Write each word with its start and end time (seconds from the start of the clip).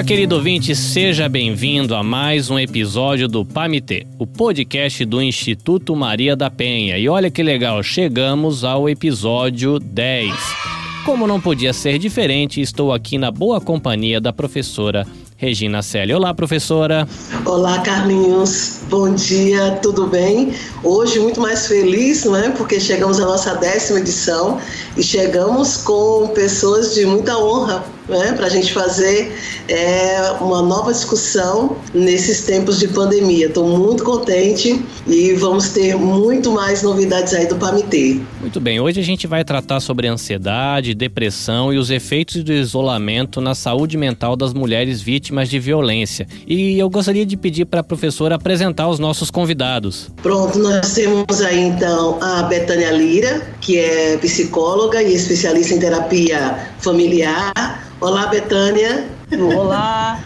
Olá, 0.00 0.06
querido 0.06 0.36
ouvinte, 0.36 0.74
seja 0.74 1.28
bem-vindo 1.28 1.94
a 1.94 2.02
mais 2.02 2.48
um 2.48 2.58
episódio 2.58 3.28
do 3.28 3.44
PAMITê, 3.44 4.06
o 4.18 4.26
podcast 4.26 5.04
do 5.04 5.20
Instituto 5.20 5.94
Maria 5.94 6.34
da 6.34 6.50
Penha. 6.50 6.96
E 6.96 7.06
olha 7.06 7.30
que 7.30 7.42
legal, 7.42 7.82
chegamos 7.82 8.64
ao 8.64 8.88
episódio 8.88 9.78
10. 9.78 10.34
Como 11.04 11.26
não 11.26 11.38
podia 11.38 11.74
ser 11.74 11.98
diferente, 11.98 12.62
estou 12.62 12.94
aqui 12.94 13.18
na 13.18 13.30
boa 13.30 13.60
companhia 13.60 14.18
da 14.22 14.32
professora 14.32 15.06
Regina 15.36 15.82
Célia. 15.82 16.16
Olá, 16.16 16.32
professora. 16.32 17.06
Olá, 17.44 17.80
Carlinhos. 17.80 18.80
Bom 18.88 19.14
dia, 19.14 19.72
tudo 19.82 20.06
bem? 20.06 20.54
Hoje 20.82 21.20
muito 21.20 21.42
mais 21.42 21.66
feliz, 21.66 22.24
não 22.24 22.36
é? 22.36 22.48
Porque 22.48 22.80
chegamos 22.80 23.20
à 23.20 23.26
nossa 23.26 23.54
décima 23.56 23.98
edição 23.98 24.58
e 24.96 25.02
chegamos 25.02 25.76
com 25.76 26.28
pessoas 26.28 26.94
de 26.94 27.04
muita 27.04 27.36
honra 27.36 27.84
né, 28.18 28.32
para 28.32 28.46
a 28.46 28.50
gente 28.50 28.72
fazer 28.72 29.32
é, 29.68 30.32
uma 30.40 30.62
nova 30.62 30.92
discussão 30.92 31.76
nesses 31.94 32.42
tempos 32.42 32.78
de 32.78 32.88
pandemia. 32.88 33.46
Estou 33.46 33.66
muito 33.66 34.04
contente 34.04 34.82
e 35.06 35.32
vamos 35.34 35.70
ter 35.70 35.96
muito 35.96 36.52
mais 36.52 36.82
novidades 36.82 37.32
aí 37.34 37.46
do 37.46 37.56
PAMITê. 37.56 38.20
Muito 38.40 38.60
bem, 38.60 38.80
hoje 38.80 39.00
a 39.00 39.04
gente 39.04 39.26
vai 39.26 39.44
tratar 39.44 39.80
sobre 39.80 40.08
ansiedade, 40.08 40.94
depressão 40.94 41.72
e 41.72 41.78
os 41.78 41.90
efeitos 41.90 42.42
do 42.42 42.52
isolamento 42.52 43.40
na 43.40 43.54
saúde 43.54 43.96
mental 43.96 44.36
das 44.36 44.52
mulheres 44.52 45.00
vítimas 45.00 45.48
de 45.48 45.58
violência. 45.58 46.26
E 46.46 46.78
eu 46.78 46.90
gostaria 46.90 47.24
de 47.24 47.36
pedir 47.36 47.64
para 47.64 47.80
a 47.80 47.84
professora 47.84 48.34
apresentar 48.34 48.88
os 48.88 48.98
nossos 48.98 49.30
convidados. 49.30 50.10
Pronto, 50.22 50.58
nós 50.58 50.92
temos 50.92 51.40
aí 51.40 51.60
então 51.60 52.18
a 52.20 52.42
Betânia 52.42 52.90
Lira, 52.90 53.46
que 53.60 53.78
é 53.78 54.16
psicóloga 54.16 55.02
e 55.02 55.14
especialista 55.14 55.74
em 55.74 55.78
terapia 55.78 56.70
familiar 56.80 57.79
Olá, 58.00 58.28
Betânia. 58.28 59.06
Olá. 59.54 60.24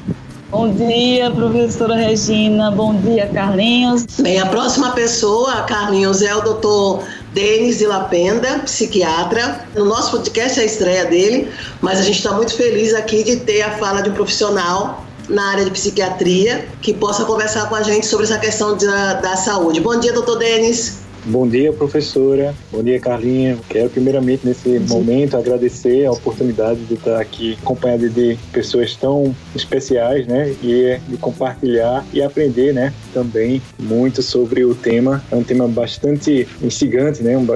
Bom 0.48 0.72
dia, 0.72 1.28
professora 1.32 1.96
Regina. 1.96 2.70
Bom 2.70 2.94
dia, 2.94 3.28
Carlinhos. 3.34 4.06
Bem, 4.20 4.38
a 4.38 4.46
próxima 4.46 4.92
pessoa, 4.92 5.62
Carlinhos, 5.62 6.22
é 6.22 6.32
o 6.36 6.40
doutor 6.40 7.02
Denis 7.32 7.78
de 7.78 7.86
Lapenda, 7.86 8.60
psiquiatra. 8.60 9.66
No 9.74 9.86
nosso 9.86 10.12
podcast 10.12 10.60
é 10.60 10.62
a 10.62 10.66
estreia 10.66 11.04
dele, 11.06 11.52
mas 11.80 11.98
a 11.98 12.02
gente 12.02 12.18
está 12.18 12.30
muito 12.30 12.54
feliz 12.54 12.94
aqui 12.94 13.24
de 13.24 13.38
ter 13.38 13.62
a 13.62 13.72
fala 13.72 14.02
de 14.02 14.10
um 14.10 14.14
profissional 14.14 15.04
na 15.28 15.50
área 15.50 15.64
de 15.64 15.72
psiquiatria 15.72 16.68
que 16.80 16.94
possa 16.94 17.24
conversar 17.24 17.68
com 17.68 17.74
a 17.74 17.82
gente 17.82 18.06
sobre 18.06 18.26
essa 18.26 18.38
questão 18.38 18.76
da, 18.76 19.14
da 19.14 19.34
saúde. 19.34 19.80
Bom 19.80 19.98
dia, 19.98 20.12
doutor 20.12 20.38
Denis. 20.38 21.03
Bom 21.26 21.48
dia, 21.48 21.72
professora. 21.72 22.54
Bom 22.70 22.82
dia, 22.82 23.00
Carlinha. 23.00 23.56
Quero 23.70 23.88
primeiramente 23.88 24.46
nesse 24.46 24.78
momento 24.80 25.38
agradecer 25.38 26.04
a 26.04 26.12
oportunidade 26.12 26.84
de 26.84 26.94
estar 26.94 27.18
aqui 27.18 27.56
acompanhado 27.62 28.10
de 28.10 28.36
pessoas 28.52 28.94
tão 28.94 29.34
especiais, 29.56 30.26
né? 30.26 30.54
E 30.62 30.98
de 31.08 31.16
compartilhar 31.16 32.04
e 32.12 32.22
aprender, 32.22 32.74
né? 32.74 32.92
Também 33.14 33.62
muito 33.78 34.22
sobre 34.22 34.64
o 34.64 34.74
tema. 34.74 35.22
É 35.30 35.36
um 35.36 35.44
tema 35.44 35.68
bastante 35.68 36.48
instigante, 36.60 37.22
né? 37.22 37.38
Um, 37.38 37.46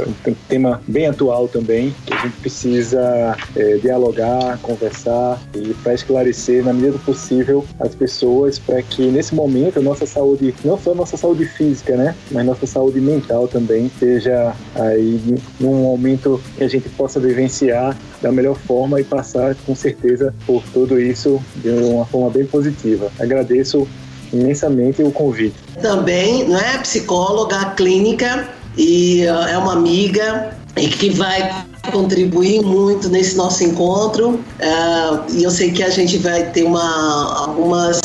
tema 0.48 0.80
bem 0.86 1.08
atual 1.08 1.48
também. 1.48 1.92
Que 2.06 2.14
a 2.14 2.18
gente 2.18 2.36
precisa 2.36 3.36
é, 3.56 3.76
dialogar, 3.78 4.58
conversar 4.62 5.42
e 5.54 5.74
para 5.74 5.94
esclarecer 5.94 6.64
na 6.64 6.72
medida 6.72 6.92
do 6.92 6.98
possível 7.00 7.64
as 7.80 7.92
pessoas 7.94 8.58
para 8.58 8.80
que 8.82 9.06
nesse 9.06 9.34
momento 9.34 9.80
a 9.80 9.82
nossa 9.82 10.06
saúde, 10.06 10.54
não 10.64 10.78
só 10.78 10.92
a 10.92 10.94
nossa 10.94 11.16
saúde 11.16 11.44
física, 11.44 11.96
né? 11.96 12.14
Mas 12.30 12.46
nossa 12.46 12.66
saúde 12.66 13.00
mental 13.00 13.48
também 13.48 13.90
seja 13.98 14.54
aí 14.76 15.20
num 15.58 15.82
momento 15.82 16.40
que 16.56 16.62
a 16.62 16.68
gente 16.68 16.88
possa 16.90 17.18
vivenciar 17.18 17.96
da 18.22 18.30
melhor 18.30 18.56
forma 18.56 19.00
e 19.00 19.04
passar 19.04 19.56
com 19.66 19.74
certeza 19.74 20.34
por 20.46 20.62
tudo 20.72 21.00
isso 21.00 21.42
de 21.56 21.70
uma 21.70 22.06
forma 22.06 22.30
bem 22.30 22.46
positiva. 22.46 23.10
Agradeço 23.18 23.88
imensamente 24.32 25.02
o 25.02 25.10
convite. 25.10 25.56
Também, 25.80 26.48
não 26.48 26.58
é 26.58 26.78
psicóloga 26.78 27.72
clínica 27.76 28.48
e 28.76 29.24
uh, 29.26 29.48
é 29.48 29.58
uma 29.58 29.72
amiga 29.72 30.56
e 30.76 30.88
que 30.88 31.10
vai 31.10 31.64
contribuir 31.92 32.62
muito 32.62 33.08
nesse 33.08 33.36
nosso 33.36 33.64
encontro. 33.64 34.30
Uh, 34.30 35.32
e 35.32 35.42
eu 35.42 35.50
sei 35.50 35.72
que 35.72 35.82
a 35.82 35.90
gente 35.90 36.18
vai 36.18 36.44
ter 36.50 36.64
uma, 36.64 37.40
algumas 37.40 38.00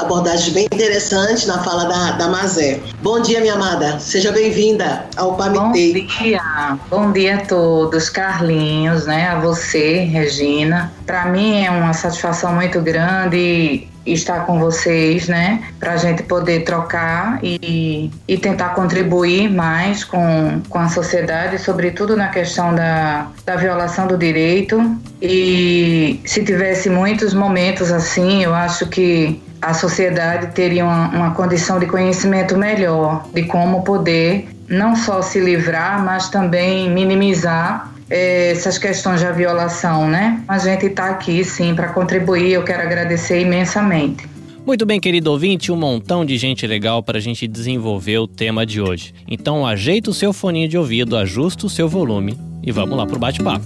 abordagem 0.00 0.52
bem 0.54 0.64
interessante 0.66 1.46
na 1.46 1.62
fala 1.62 1.84
da, 1.84 2.12
da 2.12 2.28
Mazé. 2.28 2.80
Bom 3.02 3.20
dia, 3.20 3.40
minha 3.40 3.54
amada. 3.54 3.98
Seja 3.98 4.30
bem-vinda 4.32 5.04
ao 5.16 5.34
PAMITê. 5.34 5.60
Bom 5.92 6.22
dia. 6.22 6.78
Bom 6.88 7.12
dia 7.12 7.36
a 7.36 7.46
todos. 7.46 8.08
Carlinhos, 8.08 9.06
né? 9.06 9.28
A 9.28 9.40
você, 9.40 10.04
Regina. 10.04 10.92
Para 11.04 11.26
mim 11.26 11.64
é 11.64 11.70
uma 11.70 11.92
satisfação 11.92 12.54
muito 12.54 12.80
grande 12.80 13.88
estar 14.12 14.46
com 14.46 14.58
vocês, 14.58 15.28
né? 15.28 15.62
Para 15.78 15.92
a 15.92 15.96
gente 15.96 16.22
poder 16.22 16.64
trocar 16.64 17.38
e, 17.42 18.10
e 18.26 18.36
tentar 18.36 18.70
contribuir 18.70 19.50
mais 19.50 20.04
com, 20.04 20.60
com 20.68 20.78
a 20.78 20.88
sociedade, 20.88 21.58
sobretudo 21.58 22.16
na 22.16 22.28
questão 22.28 22.74
da, 22.74 23.28
da 23.44 23.56
violação 23.56 24.06
do 24.06 24.16
direito. 24.16 24.80
E 25.20 26.20
se 26.24 26.44
tivesse 26.44 26.88
muitos 26.88 27.34
momentos 27.34 27.90
assim, 27.90 28.42
eu 28.42 28.54
acho 28.54 28.86
que 28.86 29.42
a 29.60 29.74
sociedade 29.74 30.48
teria 30.54 30.84
uma, 30.84 31.08
uma 31.08 31.30
condição 31.34 31.78
de 31.78 31.86
conhecimento 31.86 32.56
melhor 32.56 33.26
de 33.34 33.42
como 33.44 33.82
poder 33.82 34.48
não 34.68 34.94
só 34.94 35.22
se 35.22 35.40
livrar, 35.40 36.04
mas 36.04 36.28
também 36.28 36.90
minimizar 36.90 37.92
essas 38.10 38.78
questões 38.78 39.22
da 39.22 39.32
violação, 39.32 40.08
né? 40.08 40.42
A 40.48 40.58
gente 40.58 40.86
está 40.86 41.10
aqui 41.10 41.44
sim 41.44 41.74
para 41.74 41.88
contribuir. 41.88 42.52
Eu 42.52 42.64
quero 42.64 42.82
agradecer 42.82 43.40
imensamente. 43.40 44.26
Muito 44.66 44.84
bem, 44.84 45.00
querido 45.00 45.30
ouvinte, 45.30 45.72
um 45.72 45.76
montão 45.76 46.24
de 46.24 46.36
gente 46.36 46.66
legal 46.66 47.02
para 47.02 47.16
a 47.16 47.20
gente 47.20 47.48
desenvolver 47.48 48.18
o 48.18 48.28
tema 48.28 48.66
de 48.66 48.80
hoje. 48.80 49.14
Então 49.26 49.66
ajeita 49.66 50.10
o 50.10 50.14
seu 50.14 50.32
foninho 50.32 50.68
de 50.68 50.76
ouvido, 50.76 51.16
ajusta 51.16 51.66
o 51.66 51.70
seu 51.70 51.88
volume 51.88 52.38
e 52.62 52.70
vamos 52.70 52.96
lá 52.96 53.06
pro 53.06 53.18
bate-papo. 53.18 53.64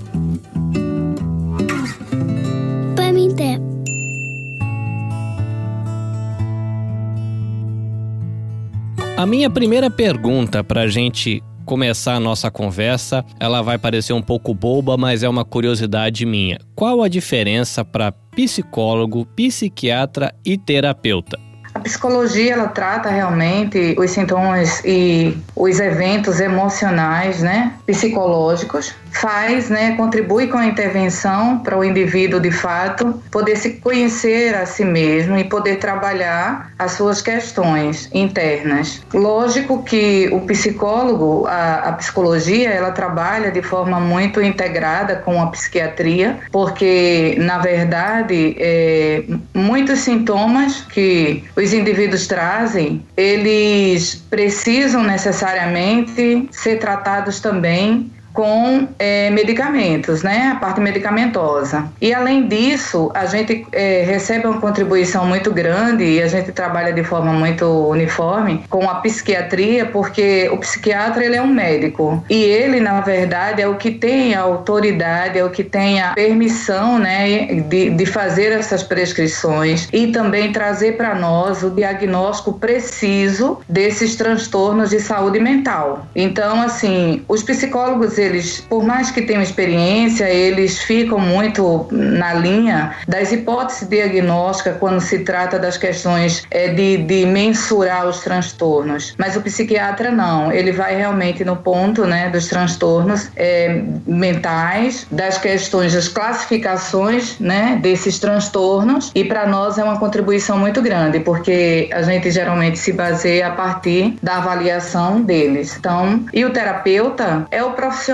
A 9.16 9.26
minha 9.26 9.48
primeira 9.48 9.88
pergunta 9.88 10.64
para 10.64 10.80
a 10.80 10.88
gente 10.88 11.42
começar 11.64 12.14
a 12.14 12.20
nossa 12.20 12.50
conversa, 12.50 13.24
ela 13.40 13.62
vai 13.62 13.78
parecer 13.78 14.12
um 14.12 14.22
pouco 14.22 14.54
boba, 14.54 14.96
mas 14.96 15.22
é 15.22 15.28
uma 15.28 15.44
curiosidade 15.44 16.26
minha. 16.26 16.58
Qual 16.74 17.02
a 17.02 17.08
diferença 17.08 17.84
para 17.84 18.12
psicólogo, 18.12 19.26
psiquiatra 19.36 20.34
e 20.44 20.58
terapeuta? 20.58 21.38
A 21.74 21.80
psicologia 21.80 22.52
ela 22.52 22.68
trata 22.68 23.08
realmente 23.08 23.94
os 23.98 24.10
sintomas 24.10 24.82
e 24.84 25.36
os 25.56 25.80
eventos 25.80 26.38
emocionais, 26.38 27.40
né, 27.40 27.72
psicológicos 27.86 28.94
faz, 29.12 29.68
né, 29.68 29.94
contribui 29.96 30.48
com 30.48 30.56
a 30.56 30.66
intervenção 30.66 31.58
para 31.58 31.78
o 31.78 31.84
indivíduo 31.84 32.40
de 32.40 32.50
fato 32.50 33.22
poder 33.30 33.56
se 33.56 33.74
conhecer 33.74 34.54
a 34.54 34.66
si 34.66 34.84
mesmo 34.84 35.36
e 35.36 35.44
poder 35.44 35.76
trabalhar 35.76 36.72
as 36.78 36.92
suas 36.92 37.20
questões 37.20 38.08
internas. 38.12 39.02
Lógico 39.12 39.82
que 39.82 40.28
o 40.32 40.40
psicólogo, 40.40 41.46
a, 41.46 41.90
a 41.90 41.92
psicologia, 41.92 42.70
ela 42.70 42.90
trabalha 42.90 43.50
de 43.50 43.62
forma 43.62 44.00
muito 44.00 44.40
integrada 44.40 45.16
com 45.16 45.40
a 45.40 45.46
psiquiatria, 45.48 46.38
porque 46.50 47.36
na 47.38 47.58
verdade 47.58 48.56
é, 48.58 49.24
muitos 49.54 50.00
sintomas 50.00 50.80
que 50.82 51.44
os 51.54 51.72
indivíduos 51.72 52.26
trazem, 52.26 53.04
eles 53.16 54.16
precisam 54.30 55.02
necessariamente 55.02 56.48
ser 56.50 56.78
tratados 56.78 57.38
também 57.38 58.10
com 58.32 58.88
é, 58.98 59.30
medicamentos, 59.30 60.22
né? 60.22 60.52
A 60.54 60.60
parte 60.60 60.80
medicamentosa. 60.80 61.86
E 62.00 62.12
além 62.12 62.48
disso, 62.48 63.10
a 63.14 63.26
gente 63.26 63.66
é, 63.72 64.02
recebe 64.04 64.46
uma 64.46 64.60
contribuição 64.60 65.26
muito 65.26 65.52
grande 65.52 66.04
e 66.04 66.22
a 66.22 66.28
gente 66.28 66.52
trabalha 66.52 66.92
de 66.92 67.04
forma 67.04 67.32
muito 67.32 67.66
uniforme 67.88 68.64
com 68.68 68.88
a 68.88 68.96
psiquiatria, 68.96 69.86
porque 69.86 70.48
o 70.50 70.56
psiquiatra 70.58 71.24
ele 71.24 71.36
é 71.36 71.42
um 71.42 71.46
médico 71.46 72.24
e 72.28 72.42
ele, 72.42 72.80
na 72.80 73.00
verdade, 73.00 73.60
é 73.60 73.68
o 73.68 73.76
que 73.76 73.90
tem 73.90 74.34
a 74.34 74.40
autoridade, 74.40 75.38
é 75.38 75.44
o 75.44 75.50
que 75.50 75.64
tem 75.64 76.00
a 76.00 76.12
permissão, 76.12 76.98
né, 76.98 77.46
de, 77.68 77.90
de 77.90 78.06
fazer 78.06 78.52
essas 78.52 78.82
prescrições 78.82 79.88
e 79.92 80.08
também 80.08 80.52
trazer 80.52 80.96
para 80.96 81.14
nós 81.14 81.62
o 81.62 81.70
diagnóstico 81.70 82.54
preciso 82.54 83.60
desses 83.68 84.16
transtornos 84.16 84.90
de 84.90 85.00
saúde 85.00 85.38
mental. 85.38 86.06
Então, 86.14 86.62
assim, 86.62 87.22
os 87.28 87.42
psicólogos 87.42 88.18
eles, 88.22 88.60
por 88.60 88.82
mais 88.82 89.10
que 89.10 89.22
tenham 89.22 89.42
experiência, 89.42 90.28
eles 90.28 90.78
ficam 90.78 91.18
muito 91.18 91.88
na 91.90 92.34
linha 92.34 92.94
das 93.06 93.32
hipóteses 93.32 93.88
diagnósticas 93.88 94.76
quando 94.78 95.00
se 95.00 95.20
trata 95.20 95.58
das 95.58 95.76
questões 95.76 96.44
é, 96.50 96.68
de, 96.68 96.98
de 96.98 97.26
mensurar 97.26 98.06
os 98.06 98.20
transtornos. 98.20 99.14
Mas 99.18 99.36
o 99.36 99.40
psiquiatra 99.40 100.10
não, 100.10 100.52
ele 100.52 100.72
vai 100.72 100.96
realmente 100.96 101.44
no 101.44 101.56
ponto 101.56 102.06
né, 102.06 102.30
dos 102.30 102.48
transtornos 102.48 103.30
é, 103.36 103.82
mentais, 104.06 105.06
das 105.10 105.38
questões 105.38 105.94
das 105.94 106.08
classificações 106.08 107.38
né, 107.38 107.78
desses 107.80 108.18
transtornos, 108.18 109.10
e 109.14 109.24
para 109.24 109.46
nós 109.46 109.78
é 109.78 109.84
uma 109.84 109.98
contribuição 109.98 110.58
muito 110.58 110.80
grande, 110.80 111.20
porque 111.20 111.90
a 111.92 112.02
gente 112.02 112.30
geralmente 112.30 112.78
se 112.78 112.92
baseia 112.92 113.48
a 113.48 113.50
partir 113.50 114.16
da 114.22 114.36
avaliação 114.36 115.22
deles. 115.22 115.76
Então, 115.78 116.24
e 116.32 116.44
o 116.44 116.50
terapeuta 116.50 117.46
é 117.50 117.62
o 117.62 117.72
profissional 117.72 118.11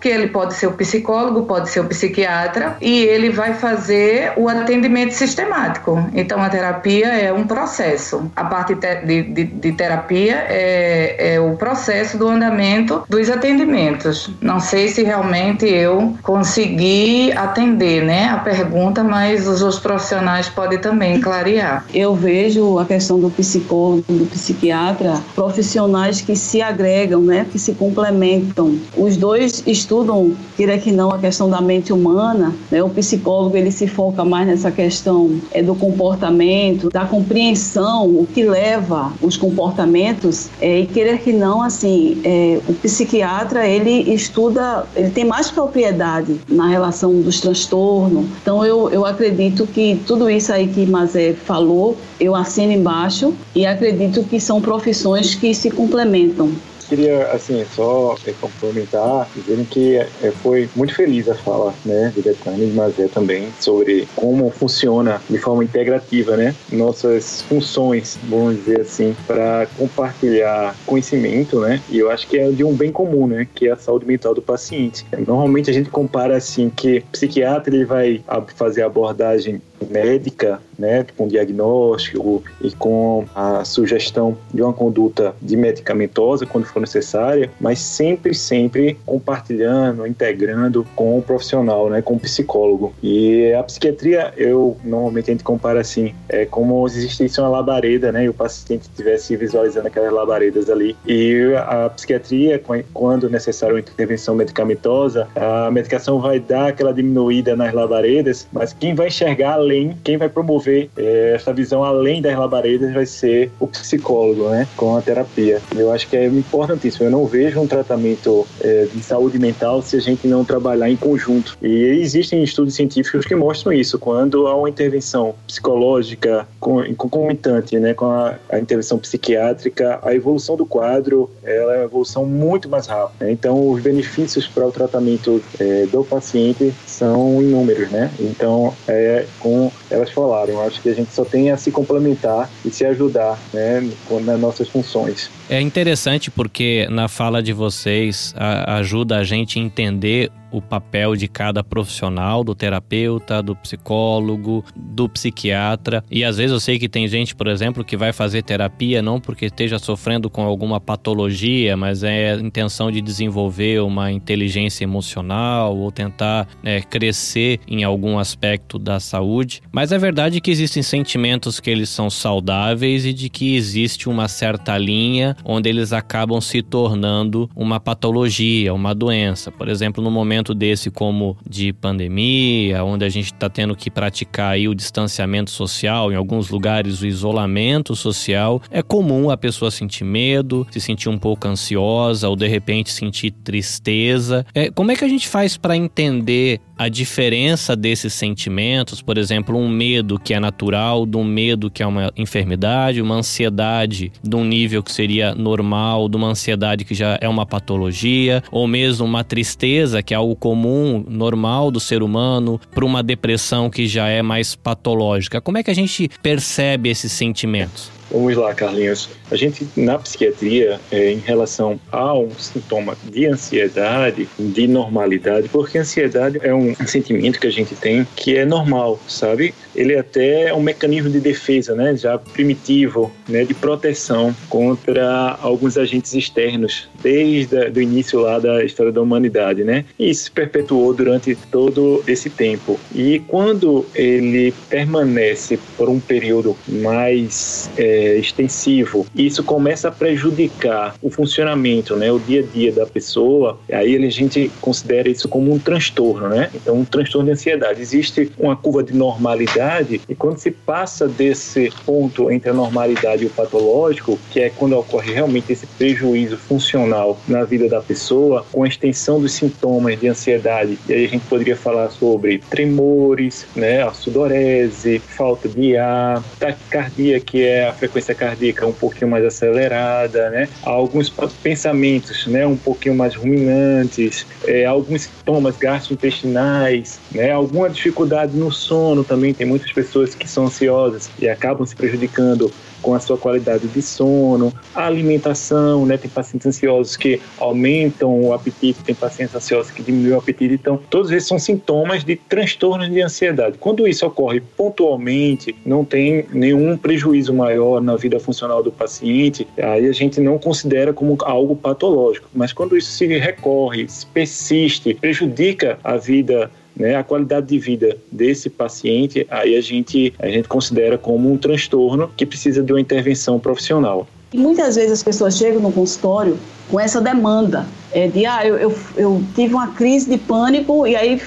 que 0.00 0.08
ele 0.08 0.28
pode 0.28 0.54
ser 0.54 0.66
o 0.66 0.72
psicólogo, 0.72 1.44
pode 1.44 1.70
ser 1.70 1.80
o 1.80 1.84
psiquiatra, 1.84 2.76
e 2.80 3.00
ele 3.02 3.30
vai 3.30 3.54
fazer 3.54 4.32
o 4.36 4.48
atendimento 4.48 5.12
sistemático. 5.12 6.08
Então, 6.14 6.42
a 6.42 6.48
terapia 6.48 7.08
é 7.08 7.32
um 7.32 7.46
processo. 7.46 8.30
A 8.36 8.44
parte 8.44 8.74
de, 8.74 9.22
de, 9.22 9.44
de 9.44 9.72
terapia 9.72 10.44
é, 10.48 11.34
é 11.34 11.40
o 11.40 11.56
processo 11.56 12.18
do 12.18 12.28
andamento 12.28 13.02
dos 13.08 13.30
atendimentos. 13.30 14.30
Não 14.40 14.60
sei 14.60 14.88
se 14.88 15.02
realmente 15.02 15.66
eu 15.66 16.14
consegui 16.22 17.32
atender 17.32 18.04
né, 18.04 18.28
a 18.28 18.38
pergunta, 18.38 19.02
mas 19.02 19.46
os 19.46 19.62
outros 19.62 19.80
profissionais 19.80 20.48
podem 20.48 20.78
também 20.78 21.20
clarear. 21.20 21.84
Eu 21.92 22.14
vejo 22.14 22.78
a 22.78 22.84
questão 22.84 23.18
do 23.20 23.30
psicólogo, 23.30 24.04
do 24.08 24.26
psiquiatra, 24.26 25.20
profissionais 25.34 26.20
que 26.20 26.36
se 26.36 26.60
agregam, 26.60 27.20
né, 27.20 27.46
que 27.50 27.58
se 27.58 27.72
complementam. 27.72 28.78
Os 28.96 29.16
dois 29.16 29.29
estudam, 29.36 30.34
queira 30.56 30.78
que 30.78 30.90
não, 30.92 31.10
a 31.10 31.18
questão 31.18 31.48
da 31.48 31.60
mente 31.60 31.92
humana. 31.92 32.54
Né? 32.70 32.82
O 32.82 32.88
psicólogo 32.88 33.56
ele 33.56 33.70
se 33.70 33.86
foca 33.86 34.24
mais 34.24 34.46
nessa 34.46 34.70
questão 34.70 35.40
é, 35.52 35.62
do 35.62 35.74
comportamento, 35.74 36.90
da 36.90 37.04
compreensão, 37.04 38.06
o 38.06 38.26
que 38.26 38.42
leva 38.42 39.12
os 39.20 39.36
comportamentos. 39.36 40.48
É, 40.60 40.80
e 40.80 40.86
querer 40.86 41.20
que 41.20 41.32
não, 41.32 41.62
assim, 41.62 42.20
é, 42.24 42.60
o 42.68 42.74
psiquiatra 42.74 43.66
ele 43.66 44.12
estuda, 44.12 44.86
ele 44.96 45.10
tem 45.10 45.24
mais 45.24 45.50
propriedade 45.50 46.40
na 46.48 46.68
relação 46.68 47.20
dos 47.20 47.40
transtornos. 47.40 48.26
Então 48.42 48.64
eu, 48.64 48.90
eu 48.90 49.04
acredito 49.04 49.66
que 49.66 50.00
tudo 50.06 50.28
isso 50.28 50.52
aí 50.52 50.68
que 50.68 50.86
Mazé 50.86 51.32
falou, 51.32 51.96
eu 52.18 52.34
assino 52.34 52.72
embaixo 52.72 53.34
e 53.54 53.66
acredito 53.66 54.22
que 54.24 54.40
são 54.40 54.60
profissões 54.60 55.34
que 55.34 55.54
se 55.54 55.70
complementam 55.70 56.50
queria, 56.90 57.28
assim, 57.28 57.64
só 57.74 58.16
é, 58.26 58.32
complementar, 58.32 59.28
dizendo 59.34 59.64
que 59.64 59.96
é, 59.96 60.32
foi 60.42 60.68
muito 60.74 60.94
feliz 60.94 61.28
a 61.28 61.34
fala, 61.36 61.72
né, 61.84 62.12
de 62.14 62.20
Betânia 62.20 62.64
e 62.64 62.72
Mazé 62.72 63.06
também, 63.06 63.48
sobre 63.60 64.08
como 64.16 64.50
funciona 64.50 65.22
de 65.30 65.38
forma 65.38 65.62
integrativa, 65.62 66.36
né, 66.36 66.54
nossas 66.72 67.42
funções, 67.42 68.18
vamos 68.28 68.56
dizer 68.56 68.80
assim, 68.80 69.14
para 69.26 69.68
compartilhar 69.78 70.74
conhecimento, 70.84 71.60
né, 71.60 71.80
e 71.88 71.98
eu 71.98 72.10
acho 72.10 72.26
que 72.26 72.36
é 72.36 72.50
de 72.50 72.64
um 72.64 72.74
bem 72.74 72.90
comum, 72.90 73.26
né, 73.28 73.46
que 73.54 73.68
é 73.68 73.70
a 73.70 73.76
saúde 73.76 74.04
mental 74.04 74.34
do 74.34 74.42
paciente. 74.42 75.06
Normalmente 75.26 75.70
a 75.70 75.72
gente 75.72 75.90
compara, 75.90 76.36
assim, 76.36 76.68
que 76.68 77.04
psiquiatra 77.12 77.72
ele 77.72 77.84
vai 77.84 78.20
fazer 78.56 78.82
abordagem 78.82 79.62
médica, 79.88 80.60
né, 80.78 81.04
com 81.16 81.28
diagnóstico 81.28 82.42
e 82.60 82.70
com 82.72 83.24
a 83.34 83.64
sugestão 83.64 84.36
de 84.52 84.62
uma 84.62 84.72
conduta 84.72 85.34
de 85.40 85.56
medicamentosa 85.56 86.46
quando 86.46 86.64
for 86.64 86.80
necessária, 86.80 87.50
mas 87.60 87.78
sempre, 87.78 88.34
sempre 88.34 88.98
compartilhando, 89.04 90.06
integrando 90.06 90.86
com 90.96 91.18
o 91.18 91.22
profissional, 91.22 91.90
né, 91.90 92.00
com 92.00 92.14
o 92.14 92.20
psicólogo. 92.20 92.94
E 93.02 93.52
a 93.52 93.62
psiquiatria, 93.62 94.32
eu 94.36 94.76
normalmente 94.82 95.30
a 95.30 95.34
gente 95.34 95.44
compara 95.44 95.80
assim, 95.80 96.14
é 96.28 96.46
como 96.46 96.88
se 96.88 96.98
existisse 96.98 97.40
uma 97.40 97.48
labareda, 97.48 98.10
né, 98.10 98.24
e 98.24 98.28
o 98.28 98.34
paciente 98.34 98.82
estivesse 98.82 99.36
visualizando 99.36 99.88
aquelas 99.88 100.12
labaredas 100.12 100.70
ali. 100.70 100.96
E 101.06 101.52
a 101.56 101.90
psiquiatria, 101.90 102.62
quando 102.92 103.28
necessário 103.28 103.76
uma 103.76 103.80
intervenção 103.80 104.34
medicamentosa, 104.34 105.28
a 105.36 105.70
medicação 105.70 106.20
vai 106.20 106.40
dar 106.40 106.68
aquela 106.68 106.92
diminuída 106.92 107.54
nas 107.54 107.72
labaredas, 107.74 108.48
mas 108.52 108.72
quem 108.72 108.94
vai 108.94 109.08
enxergar 109.08 109.54
além, 109.70 109.96
quem 110.02 110.16
vai 110.16 110.28
promover 110.28 110.90
é, 110.96 111.32
essa 111.34 111.52
visão 111.52 111.84
além 111.84 112.20
das 112.20 112.36
labaredas 112.36 112.92
vai 112.92 113.06
ser 113.06 113.50
o 113.60 113.66
psicólogo, 113.66 114.48
né, 114.48 114.66
com 114.76 114.96
a 114.96 115.02
terapia. 115.02 115.60
Eu 115.76 115.92
acho 115.92 116.08
que 116.08 116.16
é 116.16 116.26
importantíssimo. 116.26 117.06
Eu 117.06 117.10
não 117.10 117.26
vejo 117.26 117.60
um 117.60 117.66
tratamento 117.66 118.46
é, 118.60 118.86
de 118.92 119.02
saúde 119.02 119.38
mental 119.38 119.80
se 119.82 119.96
a 119.96 120.00
gente 120.00 120.26
não 120.26 120.44
trabalhar 120.44 120.90
em 120.90 120.96
conjunto. 120.96 121.56
E 121.62 121.84
existem 121.84 122.42
estudos 122.42 122.74
científicos 122.74 123.24
que 123.24 123.34
mostram 123.34 123.72
isso. 123.72 123.98
Quando 123.98 124.46
há 124.46 124.56
uma 124.56 124.68
intervenção 124.68 125.34
psicológica 125.46 126.46
concomitante, 126.58 127.78
né, 127.78 127.94
com 127.94 128.06
a, 128.06 128.34
a 128.50 128.58
intervenção 128.58 128.98
psiquiátrica, 128.98 130.00
a 130.02 130.14
evolução 130.14 130.56
do 130.56 130.66
quadro 130.66 131.30
ela 131.44 131.74
é 131.74 131.76
uma 131.78 131.84
evolução 131.84 132.24
muito 132.26 132.68
mais 132.68 132.86
rápida. 132.86 133.26
Né? 133.26 133.32
Então, 133.32 133.70
os 133.70 133.80
benefícios 133.82 134.46
para 134.46 134.66
o 134.66 134.72
tratamento 134.72 135.42
é, 135.58 135.86
do 135.86 136.04
paciente 136.04 136.72
são 136.86 137.42
inúmeros, 137.42 137.90
né? 137.90 138.10
Então, 138.18 138.74
é, 138.88 139.26
com 139.38 139.59
elas 139.90 140.10
falaram. 140.10 140.60
Acho 140.62 140.80
que 140.80 140.88
a 140.88 140.94
gente 140.94 141.12
só 141.12 141.24
tem 141.24 141.50
a 141.50 141.56
se 141.56 141.70
complementar 141.70 142.48
e 142.64 142.70
se 142.70 142.84
ajudar 142.84 143.38
né, 143.52 143.90
nas 144.24 144.40
nossas 144.40 144.68
funções. 144.68 145.30
É 145.50 145.60
interessante 145.60 146.30
porque 146.30 146.86
na 146.88 147.08
fala 147.08 147.42
de 147.42 147.52
vocês 147.52 148.32
a, 148.36 148.76
ajuda 148.76 149.16
a 149.16 149.24
gente 149.24 149.58
a 149.58 149.62
entender 149.62 150.30
o 150.50 150.60
papel 150.60 151.14
de 151.14 151.28
cada 151.28 151.62
profissional, 151.62 152.42
do 152.42 152.54
terapeuta, 152.54 153.42
do 153.42 153.54
psicólogo, 153.56 154.64
do 154.74 155.08
psiquiatra. 155.08 156.04
E 156.10 156.24
às 156.24 156.36
vezes 156.36 156.52
eu 156.52 156.60
sei 156.60 156.78
que 156.78 156.88
tem 156.88 157.06
gente, 157.06 157.34
por 157.34 157.46
exemplo, 157.46 157.84
que 157.84 157.96
vai 157.96 158.12
fazer 158.12 158.42
terapia 158.42 159.02
não 159.02 159.20
porque 159.20 159.46
esteja 159.46 159.78
sofrendo 159.78 160.28
com 160.28 160.42
alguma 160.42 160.80
patologia, 160.80 161.76
mas 161.76 162.02
é 162.02 162.32
a 162.32 162.36
intenção 162.36 162.90
de 162.90 163.00
desenvolver 163.00 163.80
uma 163.80 164.10
inteligência 164.10 164.84
emocional 164.84 165.76
ou 165.76 165.90
tentar 165.90 166.48
é, 166.64 166.80
crescer 166.80 167.60
em 167.66 167.84
algum 167.84 168.18
aspecto 168.18 168.78
da 168.78 168.98
saúde. 168.98 169.62
Mas 169.70 169.92
é 169.92 169.98
verdade 169.98 170.40
que 170.40 170.50
existem 170.50 170.82
sentimentos 170.82 171.60
que 171.60 171.70
eles 171.70 171.88
são 171.88 172.10
saudáveis 172.10 173.04
e 173.06 173.12
de 173.12 173.28
que 173.28 173.56
existe 173.56 174.08
uma 174.08 174.28
certa 174.28 174.76
linha 174.76 175.36
onde 175.44 175.68
eles 175.68 175.92
acabam 175.92 176.40
se 176.40 176.62
tornando 176.62 177.48
uma 177.54 177.80
patologia, 177.80 178.72
uma 178.74 178.94
doença. 178.94 179.50
Por 179.50 179.68
exemplo, 179.68 180.02
no 180.02 180.10
momento 180.10 180.54
desse 180.54 180.90
como 180.90 181.36
de 181.48 181.72
pandemia, 181.72 182.84
onde 182.84 183.04
a 183.04 183.08
gente 183.08 183.32
está 183.32 183.48
tendo 183.48 183.76
que 183.76 183.90
praticar 183.90 184.52
aí 184.52 184.68
o 184.68 184.74
distanciamento 184.74 185.50
social, 185.50 186.12
em 186.12 186.14
alguns 186.14 186.50
lugares 186.50 187.00
o 187.00 187.06
isolamento 187.06 187.94
social, 187.94 188.62
é 188.70 188.82
comum 188.82 189.30
a 189.30 189.36
pessoa 189.36 189.70
sentir 189.70 190.04
medo, 190.04 190.66
se 190.70 190.80
sentir 190.80 191.08
um 191.08 191.18
pouco 191.18 191.48
ansiosa 191.48 192.28
ou 192.28 192.36
de 192.36 192.46
repente 192.46 192.90
sentir 192.90 193.30
tristeza. 193.30 194.44
É, 194.54 194.70
como 194.70 194.90
é 194.90 194.96
que 194.96 195.04
a 195.04 195.08
gente 195.08 195.28
faz 195.28 195.56
para 195.56 195.76
entender 195.76 196.60
a 196.80 196.88
diferença 196.88 197.76
desses 197.76 198.14
sentimentos, 198.14 199.02
por 199.02 199.18
exemplo, 199.18 199.54
um 199.54 199.68
medo 199.68 200.18
que 200.18 200.32
é 200.32 200.40
natural, 200.40 201.04
de 201.04 201.14
um 201.14 201.22
medo 201.22 201.70
que 201.70 201.82
é 201.82 201.86
uma 201.86 202.10
enfermidade, 202.16 203.02
uma 203.02 203.16
ansiedade 203.16 204.10
de 204.24 204.34
um 204.34 204.42
nível 204.42 204.82
que 204.82 204.90
seria 204.90 205.34
normal, 205.34 206.08
de 206.08 206.16
uma 206.16 206.28
ansiedade 206.28 206.86
que 206.86 206.94
já 206.94 207.18
é 207.20 207.28
uma 207.28 207.44
patologia, 207.44 208.42
ou 208.50 208.66
mesmo 208.66 209.04
uma 209.04 209.22
tristeza 209.22 210.02
que 210.02 210.14
é 210.14 210.16
algo 210.16 210.34
comum, 210.34 211.04
normal 211.06 211.70
do 211.70 211.78
ser 211.78 212.02
humano, 212.02 212.58
para 212.74 212.86
uma 212.86 213.02
depressão 213.02 213.68
que 213.68 213.86
já 213.86 214.08
é 214.08 214.22
mais 214.22 214.56
patológica. 214.56 215.38
Como 215.38 215.58
é 215.58 215.62
que 215.62 215.70
a 215.70 215.74
gente 215.74 216.08
percebe 216.22 216.88
esses 216.88 217.12
sentimentos? 217.12 217.99
Vamos 218.10 218.36
lá, 218.36 218.52
Carlinhos. 218.52 219.08
A 219.30 219.36
gente, 219.36 219.66
na 219.76 219.96
psiquiatria, 219.98 220.80
é, 220.90 221.12
em 221.12 221.18
relação 221.18 221.78
a 221.92 222.12
um 222.18 222.30
sintoma 222.30 222.96
de 223.04 223.26
ansiedade, 223.26 224.28
de 224.38 224.66
normalidade, 224.66 225.48
porque 225.48 225.78
ansiedade 225.78 226.40
é 226.42 226.52
um 226.52 226.74
sentimento 226.86 227.38
que 227.38 227.46
a 227.46 227.52
gente 227.52 227.76
tem 227.76 228.06
que 228.16 228.36
é 228.36 228.44
normal, 228.44 228.98
sabe? 229.06 229.54
Ele 229.76 229.94
é 229.94 230.00
até 230.00 230.52
um 230.52 230.60
mecanismo 230.60 231.08
de 231.08 231.20
defesa, 231.20 231.74
né? 231.74 231.96
Já 231.96 232.18
primitivo, 232.18 233.12
né? 233.28 233.44
De 233.44 233.54
proteção 233.54 234.34
contra 234.48 235.38
alguns 235.40 235.78
agentes 235.78 236.12
externos, 236.12 236.88
desde 237.00 237.56
o 237.56 237.80
início 237.80 238.18
lá 238.20 238.40
da 238.40 238.64
história 238.64 238.90
da 238.90 239.00
humanidade, 239.00 239.62
né? 239.62 239.84
E 239.98 240.10
isso 240.10 240.24
se 240.24 240.30
perpetuou 240.30 240.92
durante 240.92 241.36
todo 241.50 242.02
esse 242.06 242.28
tempo. 242.28 242.78
E 242.92 243.20
quando 243.28 243.86
ele 243.94 244.52
permanece 244.68 245.58
por 245.76 245.88
um 245.88 246.00
período 246.00 246.56
mais 246.66 247.70
é, 247.76 247.99
é, 248.00 248.16
extensivo, 248.16 249.06
isso 249.14 249.44
começa 249.44 249.88
a 249.88 249.90
prejudicar 249.92 250.94
o 251.02 251.10
funcionamento, 251.10 251.96
né, 251.96 252.10
o 252.10 252.18
dia 252.18 252.40
a 252.40 252.42
dia 252.42 252.72
da 252.72 252.86
pessoa, 252.86 253.58
aí 253.70 253.94
a 253.94 254.10
gente 254.10 254.50
considera 254.60 255.08
isso 255.08 255.28
como 255.28 255.52
um 255.52 255.58
transtorno, 255.58 256.28
né? 256.28 256.50
Então, 256.54 256.76
um 256.76 256.84
transtorno 256.84 257.26
de 257.26 257.32
ansiedade. 257.32 257.80
Existe 257.80 258.30
uma 258.38 258.56
curva 258.56 258.82
de 258.82 258.94
normalidade 258.94 260.00
e 260.08 260.14
quando 260.14 260.38
se 260.38 260.50
passa 260.50 261.06
desse 261.06 261.70
ponto 261.84 262.30
entre 262.30 262.50
a 262.50 262.54
normalidade 262.54 263.24
e 263.24 263.26
o 263.26 263.30
patológico, 263.30 264.18
que 264.30 264.40
é 264.40 264.50
quando 264.50 264.78
ocorre 264.78 265.12
realmente 265.12 265.52
esse 265.52 265.66
prejuízo 265.66 266.36
funcional 266.36 267.18
na 267.28 267.44
vida 267.44 267.68
da 267.68 267.80
pessoa, 267.80 268.44
com 268.50 268.64
a 268.64 268.68
extensão 268.68 269.20
dos 269.20 269.32
sintomas 269.32 269.98
de 269.98 270.08
ansiedade, 270.08 270.78
e 270.88 270.92
aí 270.92 271.04
a 271.04 271.08
gente 271.08 271.26
poderia 271.26 271.56
falar 271.56 271.90
sobre 271.90 272.38
tremores, 272.50 273.46
né, 273.54 273.82
a 273.82 273.92
sudorese, 273.92 274.98
falta 274.98 275.48
de 275.48 275.76
ar, 275.76 276.22
taquicardia, 276.38 277.20
que 277.20 277.42
é 277.42 277.68
a 277.68 277.72
frequência 277.72 277.89
cardíaca 278.14 278.66
um 278.66 278.72
pouquinho 278.72 279.10
mais 279.10 279.24
acelerada, 279.24 280.30
né, 280.30 280.48
alguns 280.62 281.12
pensamentos, 281.42 282.26
né, 282.26 282.46
um 282.46 282.56
pouquinho 282.56 282.94
mais 282.94 283.14
ruminantes, 283.14 284.26
é, 284.46 284.64
alguns 284.64 285.02
sintomas 285.02 285.56
gastrointestinais, 285.56 286.98
né, 287.12 287.30
alguma 287.30 287.68
dificuldade 287.68 288.36
no 288.36 288.50
sono 288.50 289.04
também, 289.04 289.34
tem 289.34 289.46
muitas 289.46 289.72
pessoas 289.72 290.14
que 290.14 290.28
são 290.28 290.46
ansiosas 290.46 291.10
e 291.18 291.28
acabam 291.28 291.66
se 291.66 291.76
prejudicando 291.76 292.50
com 292.82 292.94
a 292.94 293.00
sua 293.00 293.16
qualidade 293.16 293.68
de 293.68 293.82
sono, 293.82 294.52
a 294.74 294.86
alimentação, 294.86 295.86
né? 295.86 295.96
Tem 295.96 296.10
pacientes 296.10 296.46
ansiosos 296.46 296.96
que 296.96 297.20
aumentam 297.38 298.20
o 298.20 298.32
apetite, 298.32 298.82
tem 298.82 298.94
pacientes 298.94 299.34
ansiosos 299.34 299.70
que 299.70 299.82
diminuem 299.82 300.14
o 300.14 300.18
apetite. 300.18 300.54
Então, 300.54 300.78
todos 300.88 301.10
esses 301.10 301.28
são 301.28 301.38
sintomas 301.38 302.04
de 302.04 302.16
transtornos 302.16 302.90
de 302.90 303.00
ansiedade. 303.00 303.58
Quando 303.58 303.86
isso 303.86 304.06
ocorre 304.06 304.40
pontualmente, 304.40 305.54
não 305.64 305.84
tem 305.84 306.24
nenhum 306.32 306.76
prejuízo 306.76 307.32
maior 307.34 307.80
na 307.80 307.96
vida 307.96 308.18
funcional 308.18 308.62
do 308.62 308.72
paciente, 308.72 309.46
aí 309.58 309.86
a 309.86 309.92
gente 309.92 310.20
não 310.20 310.38
considera 310.38 310.92
como 310.92 311.16
algo 311.22 311.56
patológico. 311.56 312.28
Mas 312.34 312.52
quando 312.52 312.76
isso 312.76 312.90
se 312.90 313.06
recorre, 313.06 313.86
persiste, 314.12 314.94
prejudica 314.94 315.78
a 315.82 315.96
vida 315.96 316.50
né, 316.76 316.96
a 316.96 317.02
qualidade 317.02 317.46
de 317.46 317.58
vida 317.58 317.96
desse 318.10 318.48
paciente, 318.48 319.26
aí 319.30 319.56
a 319.56 319.60
gente, 319.60 320.12
a 320.18 320.28
gente 320.28 320.48
considera 320.48 320.96
como 320.96 321.30
um 321.30 321.36
transtorno 321.36 322.10
que 322.16 322.24
precisa 322.24 322.62
de 322.62 322.72
uma 322.72 322.80
intervenção 322.80 323.38
profissional. 323.38 324.06
E 324.32 324.38
muitas 324.38 324.76
vezes 324.76 324.92
as 324.92 325.02
pessoas 325.02 325.36
chegam 325.36 325.60
no 325.60 325.72
consultório 325.72 326.38
com 326.70 326.78
essa 326.78 327.00
demanda 327.00 327.66
é, 327.92 328.06
de, 328.06 328.24
ah, 328.24 328.46
eu, 328.46 328.56
eu, 328.56 328.74
eu 328.96 329.22
tive 329.34 329.54
uma 329.54 329.68
crise 329.68 330.08
de 330.08 330.16
pânico 330.16 330.86
e 330.86 330.94
aí 330.94 331.20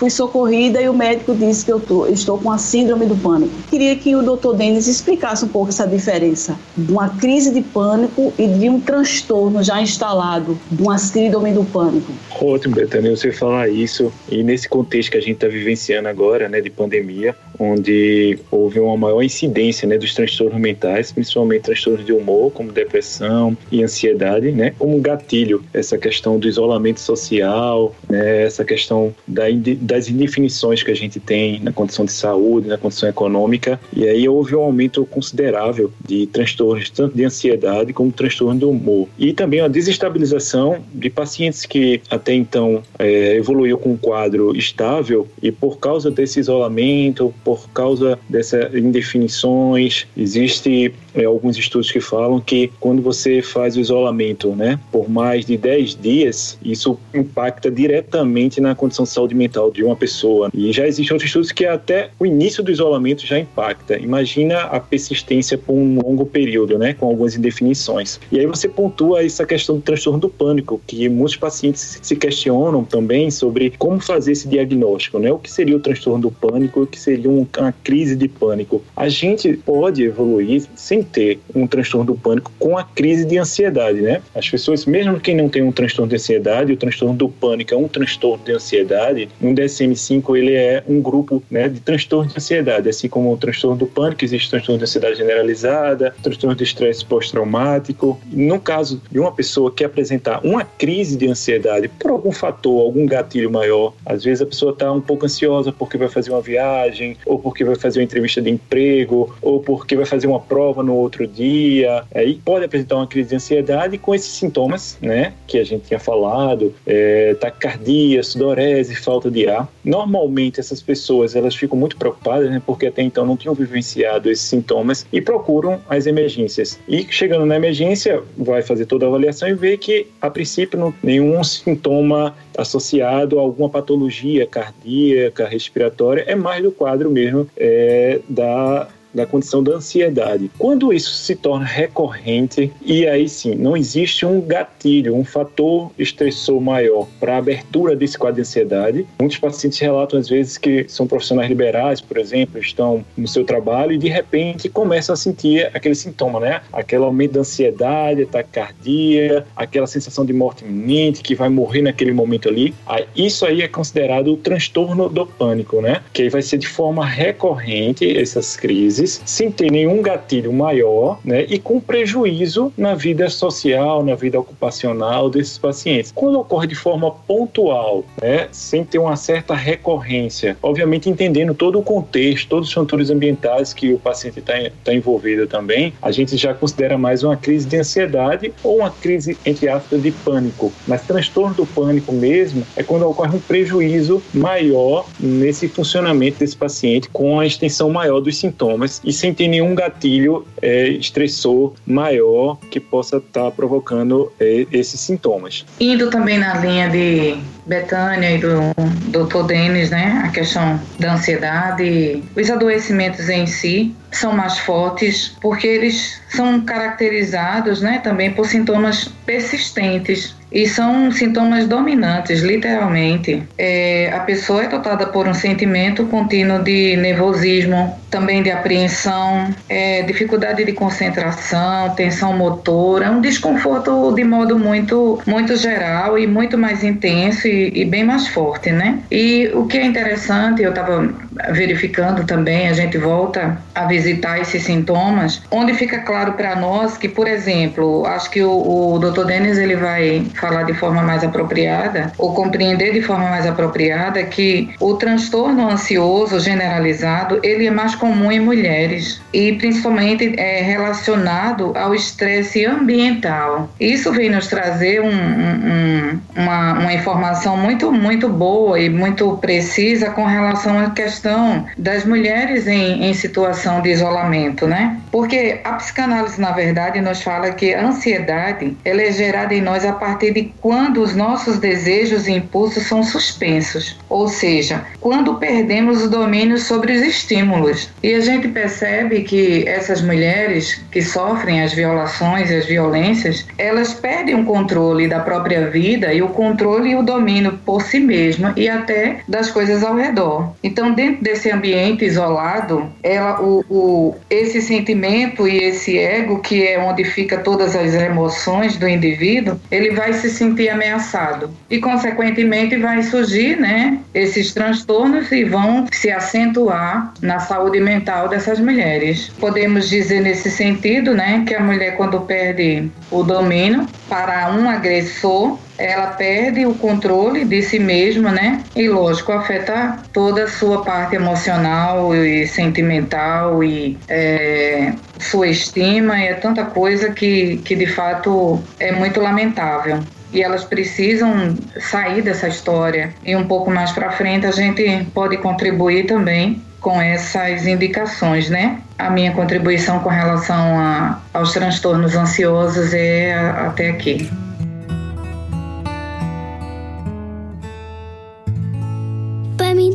fui 0.00 0.08
socorrida 0.08 0.80
e 0.80 0.88
o 0.88 0.94
médico 0.94 1.34
disse 1.34 1.62
que 1.62 1.70
eu 1.70 1.78
tô, 1.78 2.06
estou 2.06 2.38
com 2.38 2.50
a 2.50 2.56
síndrome 2.56 3.04
do 3.04 3.14
pânico. 3.14 3.52
Queria 3.68 3.94
que 3.94 4.16
o 4.16 4.22
doutor 4.22 4.56
Denis 4.56 4.86
explicasse 4.86 5.44
um 5.44 5.48
pouco 5.48 5.68
essa 5.68 5.86
diferença 5.86 6.58
de 6.74 6.90
uma 6.90 7.10
crise 7.10 7.52
de 7.52 7.60
pânico 7.60 8.32
e 8.38 8.46
de 8.46 8.70
um 8.70 8.80
transtorno 8.80 9.62
já 9.62 9.82
instalado, 9.82 10.58
de 10.70 10.82
uma 10.82 10.96
síndrome 10.96 11.52
do 11.52 11.64
pânico. 11.64 12.10
Ótimo, 12.40 12.76
Betânia, 12.76 13.14
você 13.14 13.30
falar 13.30 13.68
isso. 13.68 14.10
E 14.30 14.42
nesse 14.42 14.66
contexto 14.70 15.10
que 15.10 15.18
a 15.18 15.20
gente 15.20 15.34
está 15.34 15.48
vivenciando 15.48 16.08
agora, 16.08 16.48
né, 16.48 16.62
de 16.62 16.70
pandemia, 16.70 17.36
onde 17.60 18.38
houve 18.50 18.80
uma 18.80 18.96
maior 18.96 19.22
incidência 19.22 19.86
né, 19.86 19.98
dos 19.98 20.14
transtornos 20.14 20.58
mentais, 20.58 21.12
principalmente 21.12 21.62
transtornos 21.62 22.04
de 22.04 22.12
humor, 22.12 22.50
como 22.52 22.72
depressão 22.72 23.56
e 23.70 23.84
ansiedade, 23.84 24.50
né, 24.50 24.72
como 24.78 24.98
gatilho, 25.00 25.62
essa 25.74 25.98
questão 25.98 26.38
do 26.38 26.48
isolamento 26.48 27.00
social, 27.00 27.94
né, 28.08 28.44
essa 28.44 28.64
questão 28.64 29.14
da, 29.26 29.44
das 29.80 30.08
indefinições 30.08 30.82
que 30.82 30.90
a 30.90 30.96
gente 30.96 31.20
tem 31.20 31.60
na 31.60 31.72
condição 31.72 32.04
de 32.04 32.12
saúde, 32.12 32.66
na 32.66 32.78
condição 32.78 33.08
econômica, 33.08 33.78
e 33.94 34.08
aí 34.08 34.28
houve 34.28 34.56
um 34.56 34.60
aumento 34.60 35.04
considerável 35.04 35.92
de 36.06 36.26
transtornos, 36.26 36.88
tanto 36.90 37.14
de 37.14 37.24
ansiedade 37.24 37.92
como 37.92 38.10
transtorno 38.10 38.58
do 38.58 38.70
humor. 38.70 39.08
E 39.18 39.32
também 39.32 39.60
a 39.60 39.68
desestabilização 39.68 40.78
de 40.94 41.10
pacientes 41.10 41.66
que 41.66 42.00
até 42.08 42.32
então 42.32 42.82
é, 42.98 43.36
evoluiu 43.36 43.76
com 43.76 43.90
um 43.90 43.96
quadro 43.96 44.56
estável 44.56 45.28
e 45.42 45.52
por 45.52 45.78
causa 45.78 46.10
desse 46.10 46.40
isolamento, 46.40 47.34
causa 47.72 48.18
dessas 48.28 48.74
indefinições, 48.74 50.06
existe 50.16 50.92
é, 51.14 51.24
alguns 51.24 51.56
estudos 51.56 51.90
que 51.90 52.00
falam 52.00 52.40
que 52.40 52.70
quando 52.80 53.02
você 53.02 53.42
faz 53.42 53.76
o 53.76 53.80
isolamento 53.80 54.54
né, 54.54 54.78
por 54.90 55.08
mais 55.08 55.44
de 55.44 55.56
10 55.56 55.96
dias, 55.96 56.58
isso 56.62 56.98
impacta 57.14 57.70
diretamente 57.70 58.60
na 58.60 58.74
condição 58.74 59.04
de 59.04 59.10
saúde 59.10 59.34
mental 59.34 59.70
de 59.70 59.82
uma 59.82 59.96
pessoa. 59.96 60.50
E 60.54 60.72
já 60.72 60.86
existem 60.86 61.14
outros 61.14 61.28
estudos 61.28 61.52
que 61.52 61.66
até 61.66 62.10
o 62.18 62.26
início 62.26 62.62
do 62.62 62.70
isolamento 62.70 63.26
já 63.26 63.38
impacta. 63.38 63.98
Imagina 63.98 64.62
a 64.62 64.80
persistência 64.80 65.58
por 65.58 65.74
um 65.74 66.00
longo 66.00 66.26
período, 66.26 66.78
né, 66.78 66.94
com 66.94 67.06
algumas 67.06 67.36
indefinições. 67.36 68.20
E 68.30 68.38
aí 68.38 68.46
você 68.46 68.68
pontua 68.68 69.24
essa 69.24 69.44
questão 69.44 69.76
do 69.76 69.82
transtorno 69.82 70.20
do 70.20 70.28
pânico, 70.28 70.80
que 70.86 71.08
muitos 71.08 71.36
pacientes 71.36 71.98
se 72.02 72.16
questionam 72.16 72.84
também 72.84 73.30
sobre 73.30 73.72
como 73.78 74.00
fazer 74.00 74.32
esse 74.32 74.48
diagnóstico, 74.48 75.18
né? 75.18 75.32
O 75.32 75.38
que 75.38 75.50
seria 75.50 75.76
o 75.76 75.80
transtorno 75.80 76.22
do 76.22 76.30
pânico, 76.30 76.82
o 76.82 76.86
que 76.86 76.98
seria 76.98 77.30
uma 77.58 77.72
crise 77.72 78.16
de 78.16 78.28
pânico. 78.28 78.82
A 78.96 79.08
gente 79.08 79.52
pode 79.54 80.02
evoluir 80.02 80.64
sem 80.74 81.02
ter 81.02 81.40
um 81.54 81.66
transtorno 81.66 82.06
do 82.06 82.14
pânico 82.14 82.52
com 82.58 82.76
a 82.76 82.84
crise 82.84 83.24
de 83.24 83.38
ansiedade, 83.38 84.00
né? 84.00 84.22
As 84.34 84.48
pessoas, 84.48 84.86
mesmo 84.86 85.20
quem 85.20 85.36
não 85.36 85.48
tem 85.48 85.62
um 85.62 85.72
transtorno 85.72 86.08
de 86.08 86.16
ansiedade, 86.16 86.72
o 86.72 86.76
transtorno 86.76 87.14
do 87.14 87.28
pânico 87.28 87.74
é 87.74 87.76
um 87.76 87.88
transtorno 87.88 88.44
de 88.44 88.52
ansiedade, 88.52 89.28
no 89.40 89.54
DSM-5 89.54 90.36
ele 90.36 90.54
é 90.54 90.82
um 90.88 91.00
grupo 91.00 91.42
né, 91.50 91.68
de 91.68 91.80
transtorno 91.80 92.30
de 92.30 92.36
ansiedade, 92.36 92.88
assim 92.88 93.08
como 93.08 93.32
o 93.32 93.36
transtorno 93.36 93.76
do 93.76 93.86
pânico, 93.86 94.24
existe 94.24 94.48
o 94.48 94.50
transtorno 94.50 94.78
de 94.78 94.84
ansiedade 94.84 95.16
generalizada, 95.16 96.14
transtorno 96.22 96.56
de 96.56 96.64
estresse 96.64 97.04
pós-traumático. 97.04 98.20
No 98.32 98.60
caso 98.60 99.00
de 99.10 99.18
uma 99.18 99.32
pessoa 99.32 99.70
que 99.70 99.84
apresentar 99.84 100.40
uma 100.44 100.64
crise 100.64 101.16
de 101.16 101.28
ansiedade 101.28 101.88
por 101.88 102.10
algum 102.10 102.32
fator, 102.32 102.80
algum 102.80 103.06
gatilho 103.06 103.50
maior, 103.50 103.94
às 104.04 104.24
vezes 104.24 104.42
a 104.42 104.46
pessoa 104.46 104.72
está 104.72 104.92
um 104.92 105.00
pouco 105.00 105.26
ansiosa 105.26 105.72
porque 105.72 105.96
vai 105.96 106.08
fazer 106.08 106.30
uma 106.30 106.40
viagem, 106.40 107.16
ou 107.30 107.38
porque 107.38 107.64
vai 107.64 107.76
fazer 107.76 108.00
uma 108.00 108.04
entrevista 108.04 108.42
de 108.42 108.50
emprego, 108.50 109.32
ou 109.40 109.60
porque 109.60 109.94
vai 109.94 110.04
fazer 110.04 110.26
uma 110.26 110.40
prova 110.40 110.82
no 110.82 110.96
outro 110.96 111.28
dia, 111.28 112.02
aí 112.12 112.40
pode 112.44 112.64
apresentar 112.64 112.96
uma 112.96 113.06
crise 113.06 113.28
de 113.28 113.36
ansiedade 113.36 113.98
com 113.98 114.12
esses 114.12 114.32
sintomas, 114.32 114.98
né, 115.00 115.32
que 115.46 115.56
a 115.56 115.64
gente 115.64 115.86
tinha 115.86 116.00
falado, 116.00 116.74
é, 116.84 117.34
taquicardia, 117.34 118.20
sudorese, 118.24 118.96
falta 118.96 119.30
de 119.30 119.48
ar. 119.48 119.68
Normalmente 119.84 120.58
essas 120.58 120.82
pessoas 120.82 121.36
elas 121.36 121.54
ficam 121.54 121.78
muito 121.78 121.96
preocupadas, 121.96 122.50
né, 122.50 122.60
porque 122.66 122.86
até 122.86 123.00
então 123.00 123.24
não 123.24 123.36
tinham 123.36 123.54
vivenciado 123.54 124.28
esses 124.28 124.46
sintomas 124.46 125.06
e 125.12 125.20
procuram 125.20 125.80
as 125.88 126.06
emergências. 126.06 126.80
E 126.88 127.06
chegando 127.10 127.46
na 127.46 127.54
emergência, 127.54 128.20
vai 128.36 128.60
fazer 128.60 128.86
toda 128.86 129.06
a 129.06 129.08
avaliação 129.08 129.48
e 129.48 129.54
vê 129.54 129.76
que 129.76 130.08
a 130.20 130.28
princípio 130.28 130.76
não 130.76 130.92
nenhum 131.00 131.44
sintoma 131.44 132.34
associado 132.58 133.38
a 133.38 133.42
alguma 133.42 133.68
patologia 133.68 134.46
cardíaca, 134.46 135.46
respiratória, 135.46 136.24
é 136.26 136.34
mais 136.34 136.62
do 136.62 136.72
quadro 136.72 137.08
mesmo 137.08 137.19
é, 137.56 138.20
da 138.28 138.88
da 139.12 139.26
condição 139.26 139.62
da 139.62 139.72
ansiedade. 139.72 140.50
Quando 140.58 140.92
isso 140.92 141.12
se 141.12 141.34
torna 141.34 141.64
recorrente, 141.64 142.72
e 142.82 143.06
aí 143.06 143.28
sim, 143.28 143.54
não 143.54 143.76
existe 143.76 144.24
um 144.24 144.40
gatilho, 144.40 145.16
um 145.16 145.24
fator 145.24 145.90
estressor 145.98 146.60
maior 146.60 147.08
para 147.18 147.34
a 147.34 147.38
abertura 147.38 147.96
desse 147.96 148.18
quadro 148.18 148.36
de 148.36 148.42
ansiedade. 148.42 149.06
Muitos 149.18 149.38
pacientes 149.38 149.78
relatam 149.78 150.18
às 150.18 150.28
vezes 150.28 150.56
que 150.56 150.86
são 150.88 151.06
profissionais 151.06 151.48
liberais, 151.48 152.00
por 152.00 152.18
exemplo, 152.18 152.60
estão 152.60 153.04
no 153.16 153.26
seu 153.26 153.44
trabalho 153.44 153.92
e 153.92 153.98
de 153.98 154.08
repente 154.08 154.68
começam 154.68 155.12
a 155.12 155.16
sentir 155.16 155.70
aquele 155.74 155.94
sintoma, 155.94 156.40
né? 156.40 156.60
Aquele 156.72 157.04
aumento 157.04 157.32
da 157.32 157.40
ansiedade, 157.40 158.26
taquicardia, 158.26 159.44
aquela 159.56 159.86
sensação 159.86 160.24
de 160.24 160.32
morte 160.32 160.64
iminente, 160.64 161.22
que 161.22 161.34
vai 161.34 161.48
morrer 161.48 161.82
naquele 161.82 162.12
momento 162.12 162.48
ali. 162.48 162.74
Isso 163.16 163.44
aí 163.44 163.62
é 163.62 163.68
considerado 163.68 164.32
o 164.32 164.36
transtorno 164.36 165.08
do 165.08 165.26
pânico, 165.26 165.80
né? 165.80 166.02
Que 166.12 166.22
aí 166.22 166.28
vai 166.28 166.42
ser 166.42 166.58
de 166.58 166.68
forma 166.68 167.04
recorrente 167.04 168.16
essas 168.16 168.56
crises 168.56 168.99
sem 169.06 169.50
ter 169.50 169.70
nenhum 169.70 170.02
gatilho 170.02 170.52
maior, 170.52 171.18
né, 171.24 171.44
e 171.48 171.58
com 171.58 171.80
prejuízo 171.80 172.72
na 172.76 172.94
vida 172.94 173.28
social, 173.28 174.04
na 174.04 174.14
vida 174.14 174.38
ocupacional 174.38 175.30
desses 175.30 175.58
pacientes. 175.58 176.12
Quando 176.14 176.38
ocorre 176.38 176.66
de 176.66 176.74
forma 176.74 177.10
pontual, 177.10 178.04
né, 178.20 178.48
sem 178.52 178.84
ter 178.84 178.98
uma 178.98 179.16
certa 179.16 179.54
recorrência, 179.54 180.56
obviamente 180.62 181.08
entendendo 181.08 181.54
todo 181.54 181.78
o 181.78 181.82
contexto, 181.82 182.48
todos 182.48 182.68
os 182.68 182.74
fatores 182.74 183.10
ambientais 183.10 183.72
que 183.72 183.92
o 183.92 183.98
paciente 183.98 184.38
está 184.40 184.54
tá 184.84 184.92
envolvido 184.92 185.46
também, 185.46 185.92
a 186.00 186.10
gente 186.10 186.36
já 186.36 186.54
considera 186.54 186.98
mais 186.98 187.22
uma 187.22 187.36
crise 187.36 187.66
de 187.66 187.76
ansiedade 187.76 188.52
ou 188.62 188.78
uma 188.78 188.90
crise, 188.90 189.36
entre 189.44 189.68
aspas, 189.68 190.02
de 190.02 190.10
pânico. 190.10 190.72
Mas 190.86 191.02
transtorno 191.02 191.54
do 191.54 191.66
pânico 191.66 192.12
mesmo 192.12 192.66
é 192.76 192.82
quando 192.82 193.08
ocorre 193.08 193.36
um 193.36 193.40
prejuízo 193.40 194.22
maior 194.32 195.06
nesse 195.18 195.68
funcionamento 195.68 196.38
desse 196.38 196.56
paciente 196.56 197.08
com 197.08 197.38
a 197.40 197.46
extensão 197.46 197.90
maior 197.90 198.20
dos 198.20 198.36
sintomas 198.36 198.89
e 199.04 199.12
sem 199.12 199.34
ter 199.34 199.48
nenhum 199.48 199.74
gatilho 199.74 200.46
é, 200.60 200.88
estressor 200.88 201.74
maior 201.86 202.58
que 202.70 202.80
possa 202.80 203.18
estar 203.18 203.44
tá 203.44 203.50
provocando 203.50 204.32
é, 204.40 204.66
esses 204.72 204.98
sintomas. 205.00 205.64
Indo 205.78 206.10
também 206.10 206.38
na 206.38 206.58
linha 206.58 206.88
de 206.88 207.36
Betânia 207.66 208.32
e 208.32 208.38
do 208.38 209.26
Dr. 209.26 209.46
Denis, 209.46 209.90
né, 209.90 210.22
a 210.24 210.28
questão 210.30 210.80
da 210.98 211.14
ansiedade, 211.14 212.22
os 212.36 212.50
adoecimentos 212.50 213.28
em 213.28 213.46
si 213.46 213.94
são 214.10 214.32
mais 214.32 214.58
fortes 214.58 215.36
porque 215.40 215.66
eles 215.66 216.20
são 216.30 216.60
caracterizados, 216.62 217.80
né, 217.80 218.00
também 218.02 218.32
por 218.32 218.46
sintomas 218.46 219.10
persistentes 219.24 220.34
e 220.52 220.66
são 220.68 221.10
sintomas 221.12 221.66
dominantes, 221.66 222.40
literalmente. 222.40 223.42
É, 223.56 224.10
a 224.12 224.20
pessoa 224.20 224.64
é 224.64 224.68
dotada 224.68 225.06
por 225.06 225.26
um 225.26 225.34
sentimento 225.34 226.06
contínuo 226.06 226.62
de 226.62 226.96
nervosismo, 226.96 227.98
também 228.10 228.42
de 228.42 228.50
apreensão, 228.50 229.54
é, 229.68 230.02
dificuldade 230.02 230.64
de 230.64 230.72
concentração, 230.72 231.90
tensão 231.94 232.36
motora, 232.36 233.10
um 233.10 233.20
desconforto 233.20 234.12
de 234.12 234.24
modo 234.24 234.58
muito, 234.58 235.20
muito 235.26 235.56
geral 235.56 236.18
e 236.18 236.26
muito 236.26 236.58
mais 236.58 236.82
intenso 236.82 237.46
e, 237.46 237.70
e 237.74 237.84
bem 237.84 238.02
mais 238.04 238.26
forte, 238.26 238.72
né? 238.72 238.98
E 239.10 239.50
o 239.54 239.66
que 239.66 239.78
é 239.78 239.84
interessante, 239.84 240.62
eu 240.62 240.70
estava 240.70 241.08
verificando 241.50 242.24
também, 242.24 242.68
a 242.68 242.72
gente 242.72 242.98
volta 242.98 243.58
a 243.74 243.84
visitar 243.86 244.40
esses 244.40 244.62
sintomas, 244.62 245.42
onde 245.50 245.74
fica 245.74 246.00
claro 246.00 246.32
para 246.32 246.56
nós 246.56 246.96
que, 246.96 247.08
por 247.08 247.26
exemplo, 247.26 248.06
acho 248.06 248.30
que 248.30 248.42
o, 248.42 248.94
o 248.94 248.98
Dr. 248.98 249.24
Denis 249.24 249.58
ele 249.58 249.76
vai 249.76 250.26
falar 250.34 250.64
de 250.64 250.74
forma 250.74 251.02
mais 251.02 251.24
apropriada 251.24 252.12
ou 252.18 252.34
compreender 252.34 252.92
de 252.92 253.02
forma 253.02 253.28
mais 253.28 253.46
apropriada 253.46 254.22
que 254.24 254.70
o 254.80 254.94
transtorno 254.94 255.68
ansioso 255.68 256.38
generalizado 256.40 257.40
ele 257.42 257.66
é 257.66 257.70
mais 257.70 257.94
comum 257.94 258.30
em 258.30 258.40
mulheres 258.40 259.20
e 259.32 259.52
principalmente 259.54 260.34
é 260.38 260.62
relacionado 260.62 261.72
ao 261.76 261.94
estresse 261.94 262.64
ambiental. 262.64 263.70
Isso 263.78 264.12
vem 264.12 264.30
nos 264.30 264.46
trazer 264.46 265.00
um, 265.00 265.08
um, 265.08 266.20
uma, 266.36 266.72
uma 266.74 266.92
informação 266.92 267.56
muito 267.56 267.90
muito 267.92 268.28
boa 268.28 268.78
e 268.78 268.88
muito 268.88 269.36
precisa 269.38 270.10
com 270.10 270.24
relação 270.24 270.78
à 270.78 270.90
questão 270.90 271.29
das 271.76 272.04
mulheres 272.04 272.66
em, 272.66 273.04
em 273.04 273.14
situação 273.14 273.80
de 273.80 273.90
isolamento, 273.90 274.66
né? 274.66 274.98
Porque 275.10 275.60
a 275.64 275.72
psicanálise 275.74 276.40
na 276.40 276.52
verdade 276.52 277.00
nos 277.00 277.22
fala 277.22 277.50
que 277.52 277.74
a 277.74 277.86
ansiedade 277.86 278.76
ela 278.84 279.02
é 279.02 279.12
gerada 279.12 279.54
em 279.54 279.60
nós 279.60 279.84
a 279.84 279.92
partir 279.92 280.32
de 280.32 280.52
quando 280.60 281.02
os 281.02 281.14
nossos 281.14 281.58
desejos 281.58 282.26
e 282.26 282.32
impulsos 282.32 282.84
são 282.84 283.02
suspensos, 283.02 283.98
ou 284.08 284.28
seja, 284.28 284.84
quando 285.00 285.34
perdemos 285.34 286.02
o 286.04 286.10
domínio 286.10 286.58
sobre 286.58 286.92
os 286.92 287.02
estímulos. 287.02 287.90
E 288.02 288.14
a 288.14 288.20
gente 288.20 288.48
percebe 288.48 289.22
que 289.22 289.66
essas 289.66 290.02
mulheres 290.02 290.80
que 290.90 291.02
sofrem 291.02 291.62
as 291.62 291.72
violações 291.72 292.50
e 292.50 292.56
as 292.56 292.66
violências, 292.66 293.46
elas 293.58 293.94
perdem 293.94 294.34
o 294.34 294.44
controle 294.44 295.08
da 295.08 295.20
própria 295.20 295.68
vida 295.68 296.12
e 296.12 296.22
o 296.22 296.28
controle 296.28 296.90
e 296.90 296.96
o 296.96 297.02
domínio 297.02 297.58
por 297.64 297.82
si 297.82 298.00
mesma 298.00 298.52
e 298.56 298.68
até 298.68 299.20
das 299.28 299.50
coisas 299.50 299.82
ao 299.82 299.94
redor. 299.94 300.52
Então, 300.62 300.92
dentro 300.92 301.19
desse 301.20 301.50
ambiente 301.50 302.04
isolado, 302.04 302.90
ela, 303.02 303.40
o, 303.40 303.64
o, 303.68 304.16
esse 304.28 304.60
sentimento 304.60 305.46
e 305.46 305.58
esse 305.58 305.98
ego, 305.98 306.40
que 306.40 306.66
é 306.66 306.78
onde 306.78 307.04
fica 307.04 307.38
todas 307.38 307.76
as 307.76 307.94
emoções 307.94 308.76
do 308.76 308.88
indivíduo, 308.88 309.60
ele 309.70 309.90
vai 309.90 310.12
se 310.12 310.30
sentir 310.30 310.68
ameaçado. 310.68 311.50
E, 311.68 311.78
consequentemente, 311.78 312.76
vai 312.76 313.02
surgir 313.02 313.58
né, 313.58 313.98
esses 314.14 314.52
transtornos 314.52 315.30
e 315.32 315.44
vão 315.44 315.86
se 315.92 316.10
acentuar 316.10 317.12
na 317.20 317.38
saúde 317.38 317.80
mental 317.80 318.28
dessas 318.28 318.58
mulheres. 318.58 319.30
Podemos 319.38 319.88
dizer 319.88 320.20
nesse 320.20 320.50
sentido 320.50 321.14
né, 321.14 321.44
que 321.46 321.54
a 321.54 321.60
mulher, 321.60 321.96
quando 321.96 322.20
perde 322.20 322.90
o 323.10 323.22
domínio 323.22 323.86
para 324.08 324.52
um 324.52 324.68
agressor, 324.68 325.58
ela 325.80 326.08
perde 326.08 326.66
o 326.66 326.74
controle 326.74 327.44
de 327.44 327.62
si 327.62 327.78
mesma, 327.78 328.30
né? 328.30 328.62
E 328.76 328.88
lógico, 328.88 329.32
afeta 329.32 329.98
toda 330.12 330.44
a 330.44 330.48
sua 330.48 330.84
parte 330.84 331.16
emocional 331.16 332.14
e 332.14 332.46
sentimental 332.46 333.64
e 333.64 333.98
é, 334.08 334.92
sua 335.18 335.48
estima, 335.48 336.18
e 336.18 336.28
é 336.28 336.34
tanta 336.34 336.64
coisa 336.64 337.10
que, 337.10 337.58
que 337.64 337.74
de 337.74 337.86
fato 337.86 338.62
é 338.78 338.92
muito 338.92 339.20
lamentável 339.20 340.00
e 340.32 340.42
elas 340.42 340.64
precisam 340.64 341.56
sair 341.80 342.22
dessa 342.22 342.46
história. 342.48 343.12
E 343.24 343.34
um 343.34 343.46
pouco 343.46 343.70
mais 343.70 343.90
para 343.92 344.10
frente 344.12 344.46
a 344.46 344.52
gente 344.52 345.04
pode 345.12 345.36
contribuir 345.38 346.06
também 346.06 346.62
com 346.80 347.00
essas 347.00 347.66
indicações, 347.66 348.48
né? 348.48 348.78
A 348.98 349.10
minha 349.10 349.32
contribuição 349.32 349.98
com 350.00 350.08
relação 350.08 350.78
a, 350.78 351.20
aos 351.34 351.52
transtornos 351.52 352.14
ansiosos 352.14 352.94
é 352.94 353.34
até 353.34 353.90
aqui. 353.90 354.30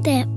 Tempo. 0.06 0.30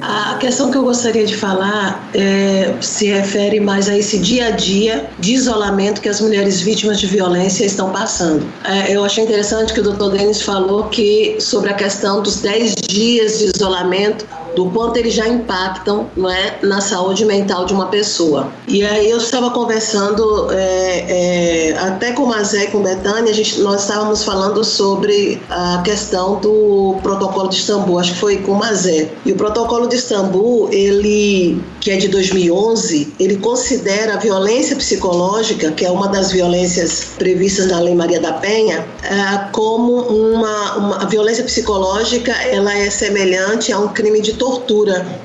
A 0.00 0.36
questão 0.38 0.70
que 0.70 0.78
eu 0.78 0.84
gostaria 0.84 1.26
de 1.26 1.36
falar 1.36 2.08
é, 2.14 2.72
se 2.80 3.08
refere 3.08 3.58
mais 3.58 3.88
a 3.88 3.98
esse 3.98 4.20
dia 4.20 4.46
a 4.46 4.50
dia 4.52 5.10
de 5.18 5.34
isolamento 5.34 6.00
que 6.00 6.08
as 6.08 6.20
mulheres 6.20 6.60
vítimas 6.60 7.00
de 7.00 7.08
violência 7.08 7.64
estão 7.64 7.90
passando. 7.90 8.46
É, 8.62 8.94
eu 8.94 9.04
achei 9.04 9.24
interessante 9.24 9.74
que 9.74 9.80
o 9.80 9.82
Dr. 9.82 10.16
Denis 10.16 10.40
falou 10.40 10.84
que 10.84 11.36
sobre 11.40 11.70
a 11.70 11.74
questão 11.74 12.22
dos 12.22 12.36
10 12.36 12.76
dias 12.76 13.40
de 13.40 13.46
isolamento 13.46 14.24
do 14.54 14.70
quanto 14.70 14.96
eles 14.96 15.14
já 15.14 15.28
impactam 15.28 16.08
não 16.16 16.30
é, 16.30 16.58
na 16.62 16.80
saúde 16.80 17.24
mental 17.24 17.64
de 17.64 17.72
uma 17.72 17.86
pessoa. 17.86 18.48
E 18.66 18.84
aí 18.84 19.10
eu 19.10 19.18
estava 19.18 19.50
conversando 19.50 20.48
é, 20.52 21.70
é, 21.70 21.78
até 21.78 22.12
com 22.12 22.24
o 22.24 22.26
Mazé 22.26 22.64
e 22.64 22.66
com 22.68 22.82
Betânia, 22.82 23.30
a 23.30 23.34
gente, 23.34 23.60
nós 23.60 23.82
estávamos 23.82 24.24
falando 24.24 24.62
sobre 24.64 25.40
a 25.48 25.82
questão 25.84 26.40
do 26.40 26.96
protocolo 27.02 27.48
de 27.48 27.56
Istambul, 27.56 27.98
acho 27.98 28.12
que 28.12 28.18
foi 28.18 28.38
com 28.38 28.52
o 28.52 28.58
Mazé. 28.58 29.10
E 29.24 29.32
o 29.32 29.36
protocolo 29.36 29.86
de 29.86 29.96
Istambul, 29.96 30.68
ele, 30.72 31.62
que 31.80 31.90
é 31.90 31.96
de 31.96 32.08
2011, 32.08 33.14
ele 33.18 33.36
considera 33.36 34.14
a 34.14 34.16
violência 34.16 34.76
psicológica, 34.76 35.70
que 35.72 35.84
é 35.84 35.90
uma 35.90 36.08
das 36.08 36.32
violências 36.32 37.12
previstas 37.18 37.66
na 37.66 37.80
Lei 37.80 37.94
Maria 37.94 38.20
da 38.20 38.34
Penha, 38.34 38.86
é, 39.02 39.50
como 39.52 39.98
uma, 40.02 40.76
uma 40.76 41.02
a 41.02 41.04
violência 41.06 41.44
psicológica, 41.44 42.32
ela 42.32 42.76
é 42.76 42.90
semelhante 42.90 43.72
a 43.72 43.78
um 43.78 43.88
crime 43.88 44.20
de 44.20 44.34